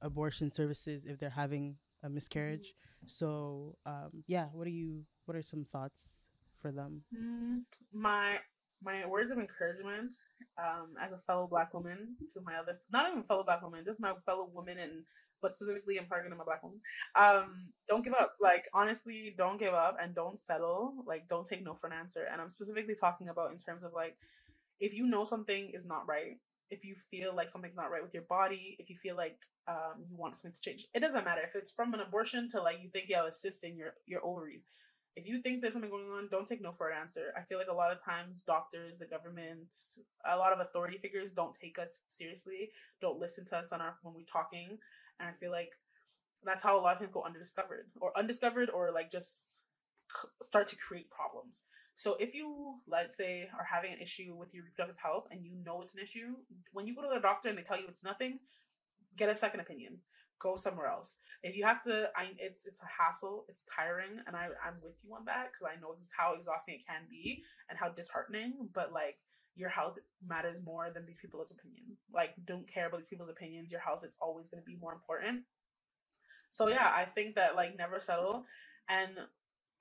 [0.03, 2.75] abortion services if they're having a miscarriage.
[3.07, 5.05] So um, yeah, what are you?
[5.25, 6.29] What are some thoughts
[6.61, 7.03] for them?
[7.15, 8.39] Mm, my
[8.85, 10.13] my words of encouragement
[10.59, 14.01] um, as a fellow black woman to my other not even fellow black woman just
[14.01, 15.05] my fellow woman and
[15.41, 16.79] but specifically i'm targeting my black woman
[17.15, 21.65] um, don't give up like honestly don't give up and don't settle like don't take
[21.65, 24.17] no for an answer and i'm specifically talking about in terms of like
[24.79, 26.37] if you know something is not right
[26.71, 29.39] if you feel like something's not right with your body if you feel like
[29.69, 32.61] um, you want something to change it doesn't matter if it's from an abortion to
[32.61, 34.65] like you think you have a cyst in your your ovaries
[35.17, 37.33] if you think there's something going on, don't take no for an answer.
[37.37, 39.75] I feel like a lot of times doctors, the government,
[40.31, 43.97] a lot of authority figures don't take us seriously, don't listen to us on our
[44.03, 44.79] when we're talking,
[45.19, 45.71] and I feel like
[46.45, 49.63] that's how a lot of things go undiscovered or undiscovered or like just
[50.11, 51.63] c- start to create problems.
[51.97, 55.53] So if you let's say are having an issue with your reproductive health and you
[55.65, 56.37] know it's an issue,
[56.73, 58.39] when you go to the doctor and they tell you it's nothing,
[59.17, 59.99] get a second opinion
[60.39, 61.17] go somewhere else.
[61.43, 65.01] If you have to, I it's it's a hassle, it's tiring, and I I'm with
[65.05, 68.69] you on that because I know how exhausting it can be and how disheartening.
[68.73, 69.17] But like
[69.55, 71.97] your health matters more than these people's opinion.
[72.13, 73.73] Like don't care about these people's opinions.
[73.73, 75.45] Your health is always going to be more important.
[76.51, 78.45] So yeah, I think that like never settle,
[78.89, 79.13] and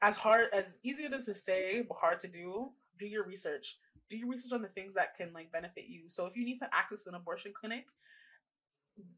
[0.06, 3.80] as hard as easy it is to say but hard to do, do your research.
[4.08, 6.08] Do your research on the things that can like benefit you.
[6.08, 7.86] So if you need to access an abortion clinic,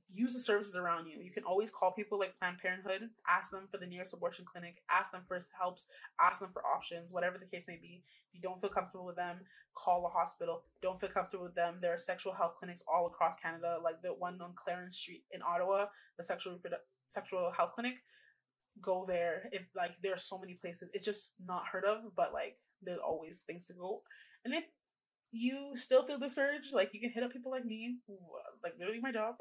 [0.08, 1.20] use the services around you.
[1.22, 4.82] You can always call people like Planned Parenthood, ask them for the nearest abortion clinic,
[4.90, 5.88] ask them for helps,
[6.22, 8.02] ask them for options, whatever the case may be.
[8.02, 9.42] If you don't feel comfortable with them,
[9.76, 10.64] call a hospital.
[10.82, 11.76] Don't feel comfortable with them.
[11.82, 15.42] There are sexual health clinics all across Canada, like the one on Clarence Street in
[15.42, 16.80] Ottawa, the sexual reprodu-
[17.10, 17.98] sexual health clinic.
[18.82, 19.44] Go there.
[19.52, 23.00] If like there are so many places, it's just not heard of, but like there's
[23.00, 24.02] always things to go.
[24.46, 24.66] And if
[25.32, 28.74] you still feel discouraged, like you can hit up people like me, who uh, like
[28.80, 29.36] literally my job,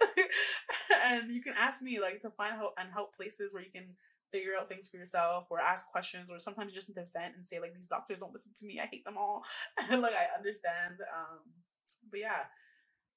[1.07, 3.95] and you can ask me like to find help and help places where you can
[4.33, 7.61] figure out things for yourself or ask questions or sometimes just to vent and say
[7.61, 9.43] like these doctors don't listen to me, I hate them all,
[9.91, 10.97] and like I understand.
[11.15, 11.41] Um,
[12.11, 12.45] but yeah,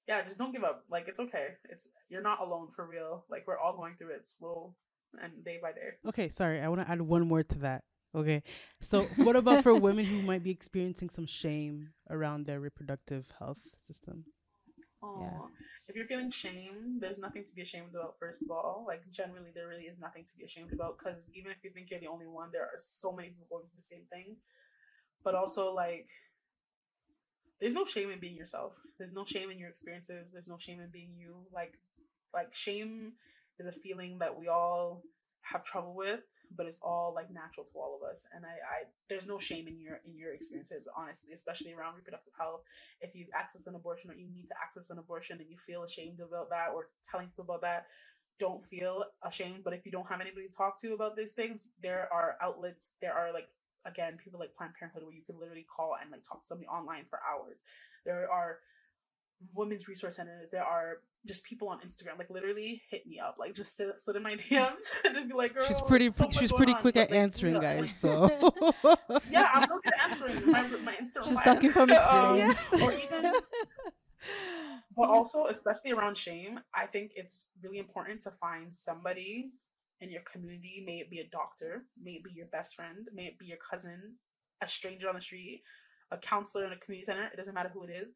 [0.08, 0.84] yeah, just don't give up.
[0.90, 1.50] Like it's okay.
[1.70, 3.26] It's you're not alone for real.
[3.30, 4.76] Like we're all going through it slow
[5.22, 5.92] and day by day.
[6.08, 7.84] Okay, sorry, I want to add one more to that.
[8.16, 8.42] Okay,
[8.82, 13.60] so what about for women who might be experiencing some shame around their reproductive health
[13.78, 14.26] system?
[15.02, 15.48] Oh, Yeah.
[15.88, 18.18] if you're feeling shame, there's nothing to be ashamed about.
[18.20, 21.52] First of all, like generally, there really is nothing to be ashamed about because even
[21.52, 23.84] if you think you're the only one, there are so many people going through the
[23.84, 24.38] same thing.
[25.24, 26.08] But also, like,
[27.60, 28.74] there's no shame in being yourself.
[28.98, 30.32] There's no shame in your experiences.
[30.32, 31.46] There's no shame in being you.
[31.54, 31.78] Like,
[32.34, 33.14] like shame
[33.60, 35.04] is a feeling that we all
[35.42, 36.22] have trouble with,
[36.56, 38.28] but it's all like natural to all of us.
[38.36, 42.34] And I, I there's no shame in your in your experiences, honestly, especially around reproductive
[42.38, 42.62] health
[43.02, 45.84] if you've accessed an abortion or you need to access an abortion and you feel
[45.84, 47.88] ashamed about that or telling people about that,
[48.40, 49.64] don't feel ashamed.
[49.64, 52.94] But if you don't have anybody to talk to about these things, there are outlets,
[53.02, 53.50] there are like
[53.86, 56.68] again, people like Planned Parenthood where you can literally call and like talk to somebody
[56.68, 57.62] online for hours.
[58.06, 58.60] There are
[59.54, 60.50] women's resource centers.
[60.52, 64.16] There are just people on Instagram, like literally hit me up, like just sit, sit
[64.16, 66.96] in my DMs and just be like, "Girl, she's pretty, so she's pretty on, quick
[66.96, 67.96] but, at like, hit me answering, guys.
[67.96, 68.30] So
[69.32, 71.28] yeah, I'm looking at answering my my Instagram.
[71.28, 72.74] She's talking from Um, experience.
[72.74, 73.34] or even
[74.96, 79.52] but also especially around shame i think it's really important to find somebody
[80.02, 83.26] in your community may it be a doctor may it be your best friend may
[83.28, 84.16] it be your cousin
[84.62, 85.62] a stranger on the street
[86.12, 88.12] a counselor in a community center it doesn't matter who it is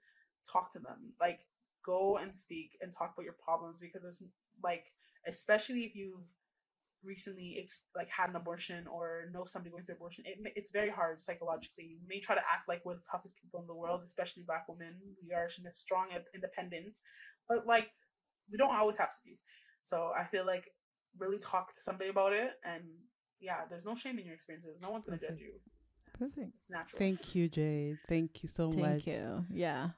[0.50, 1.42] talk to them like
[1.84, 4.24] go and speak and talk about your problems because it's
[4.64, 4.92] like
[5.28, 6.34] especially if you've
[7.04, 10.90] recently ex- like had an abortion or know somebody going through abortion it, it's very
[10.90, 14.02] hard psychologically you may try to act like we're the toughest people in the world
[14.04, 17.00] especially black women we are strong and independent
[17.50, 17.90] but like
[18.50, 19.38] we don't always have to be
[19.84, 20.70] so i feel like
[21.18, 22.84] really talk to somebody about it and
[23.42, 25.52] yeah there's no shame in your experiences no one's gonna judge you
[26.22, 27.00] It's, it's natural.
[27.00, 27.98] Thank you, Jade.
[28.08, 29.08] Thank you so Thank much.
[29.08, 29.46] you.
[29.50, 29.90] Yeah.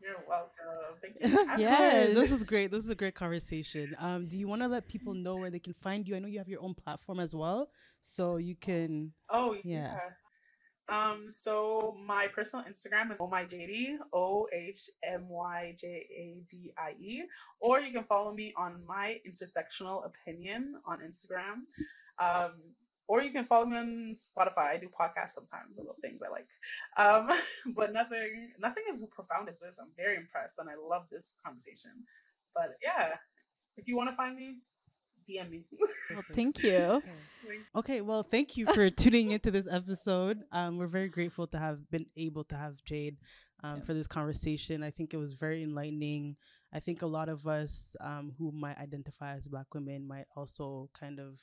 [0.00, 0.96] You're welcome.
[1.02, 1.28] Thank you.
[1.28, 2.04] for having Yeah.
[2.04, 2.70] Yes, this is great.
[2.70, 3.94] This is a great conversation.
[3.98, 6.16] Um, do you want to let people know where they can find you?
[6.16, 7.70] I know you have your own platform as well,
[8.00, 9.12] so you can.
[9.30, 9.98] Oh Yeah.
[9.98, 9.98] yeah.
[10.88, 11.28] Um.
[11.28, 17.22] So my personal Instagram is ohmyjadie, O H M Y J A D I E,
[17.60, 21.66] or you can follow me on my intersectional opinion on Instagram.
[22.18, 22.52] Um.
[23.08, 24.66] Or you can follow me on Spotify.
[24.66, 26.48] I do podcasts sometimes, little things I like.
[26.96, 27.30] Um,
[27.74, 29.78] but nothing, nothing as profound as this.
[29.80, 31.90] I'm very impressed, and I love this conversation.
[32.54, 33.14] But yeah,
[33.76, 34.58] if you want to find me,
[35.28, 35.64] DM me.
[36.32, 37.02] Thank you.
[37.74, 40.42] Okay, well, thank you for tuning into this episode.
[40.52, 43.16] Um, we're very grateful to have been able to have Jade
[43.62, 43.84] um, Yeah.
[43.84, 44.82] for this conversation.
[44.82, 46.36] I think it was very enlightening.
[46.72, 50.90] I think a lot of us um, who might identify as Black women might also
[50.98, 51.40] kind of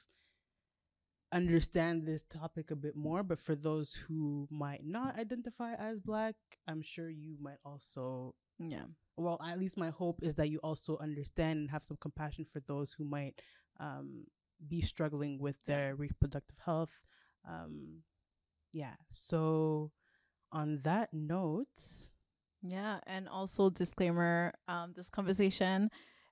[1.36, 3.24] understand this topic a bit more.
[3.24, 6.36] But for those who might not identify as Black,
[6.68, 8.88] I'm sure you might also Yeah.
[9.18, 12.62] well, at least my hope is that you also understand and have some compassion for
[12.62, 13.42] those who might
[13.80, 14.26] um,
[14.68, 17.02] be struggling with their reproductive health.
[17.48, 18.04] Um,
[18.74, 18.96] yeah.
[19.10, 19.92] So,
[20.52, 21.68] on that note,
[22.62, 25.90] Yeah, and also disclaimer: um, this conversation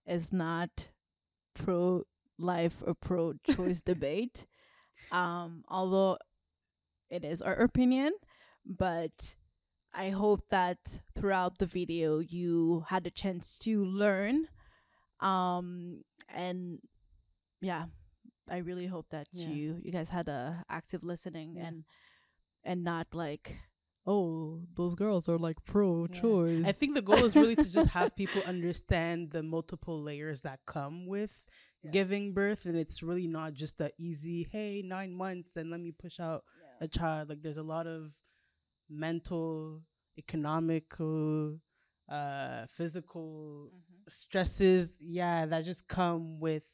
[0.08, 0.90] is not
[1.56, 2.04] pro
[2.40, 4.46] life or pro choice debate.
[5.12, 6.18] Um, although
[7.10, 8.14] it is our opinion,
[8.66, 9.36] but
[9.94, 14.48] I hope that throughout the video you had a chance to learn.
[15.20, 16.02] Um,
[16.34, 16.80] and
[17.62, 17.86] yeah,
[18.50, 19.48] I really hope that Yeah.
[19.50, 21.68] you you guys had a active listening Yeah.
[21.68, 21.84] and
[22.64, 23.58] and not like
[24.06, 26.66] oh those girls are like pro choice.
[26.66, 30.60] I think the goal is really to just have people understand the multiple layers that
[30.66, 31.46] come with
[31.84, 31.92] Yeah.
[31.92, 32.66] giving birth.
[32.66, 36.44] And it's really not just a easy, hey, nine months and let me push out
[36.82, 37.30] a child.
[37.30, 38.12] Like, there's a lot of
[38.90, 39.82] mental,
[40.18, 41.58] economical,
[42.10, 44.10] uh, physical Mm-hmm.
[44.10, 46.70] stresses, yeah, that just come with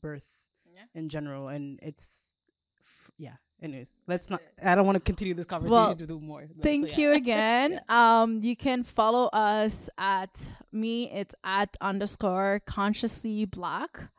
[0.00, 0.28] birth
[0.70, 0.84] Yeah.
[0.94, 2.34] in general, and it's
[2.78, 3.36] f- yeah.
[3.62, 4.42] Anyways, let's not.
[4.62, 6.42] I don't want to continue this conversation Well, to do more.
[6.46, 6.98] but- so Thank yeah.
[6.98, 7.80] you again.
[7.88, 11.10] Um, you can follow us at me.
[11.10, 14.10] It's at underscore consciously black.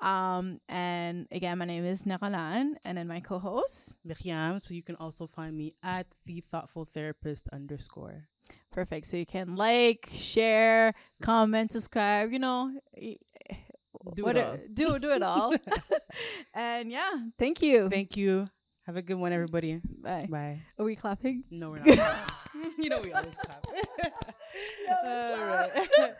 [0.00, 3.96] Um, and again, my name is Nakalan, and then my co-host.
[4.04, 4.58] Miriam.
[4.58, 8.28] So you can also find me at the thoughtful therapist underscore.
[8.72, 9.06] Perfect.
[9.06, 10.92] So you can like, share,
[11.22, 12.32] comment, subscribe.
[12.32, 12.72] You know,
[14.14, 14.58] Do what it all.
[14.74, 15.54] do do it all.
[16.54, 17.88] and yeah, thank you.
[17.88, 18.46] Thank you.
[18.86, 19.80] Have a good one, everybody.
[20.02, 20.26] Bye.
[20.28, 20.60] Bye.
[20.78, 21.44] Are we clapping?
[21.50, 22.18] No, we're not.
[22.78, 23.64] you know we always clap.
[23.66, 25.88] always All clap.
[25.98, 26.14] right.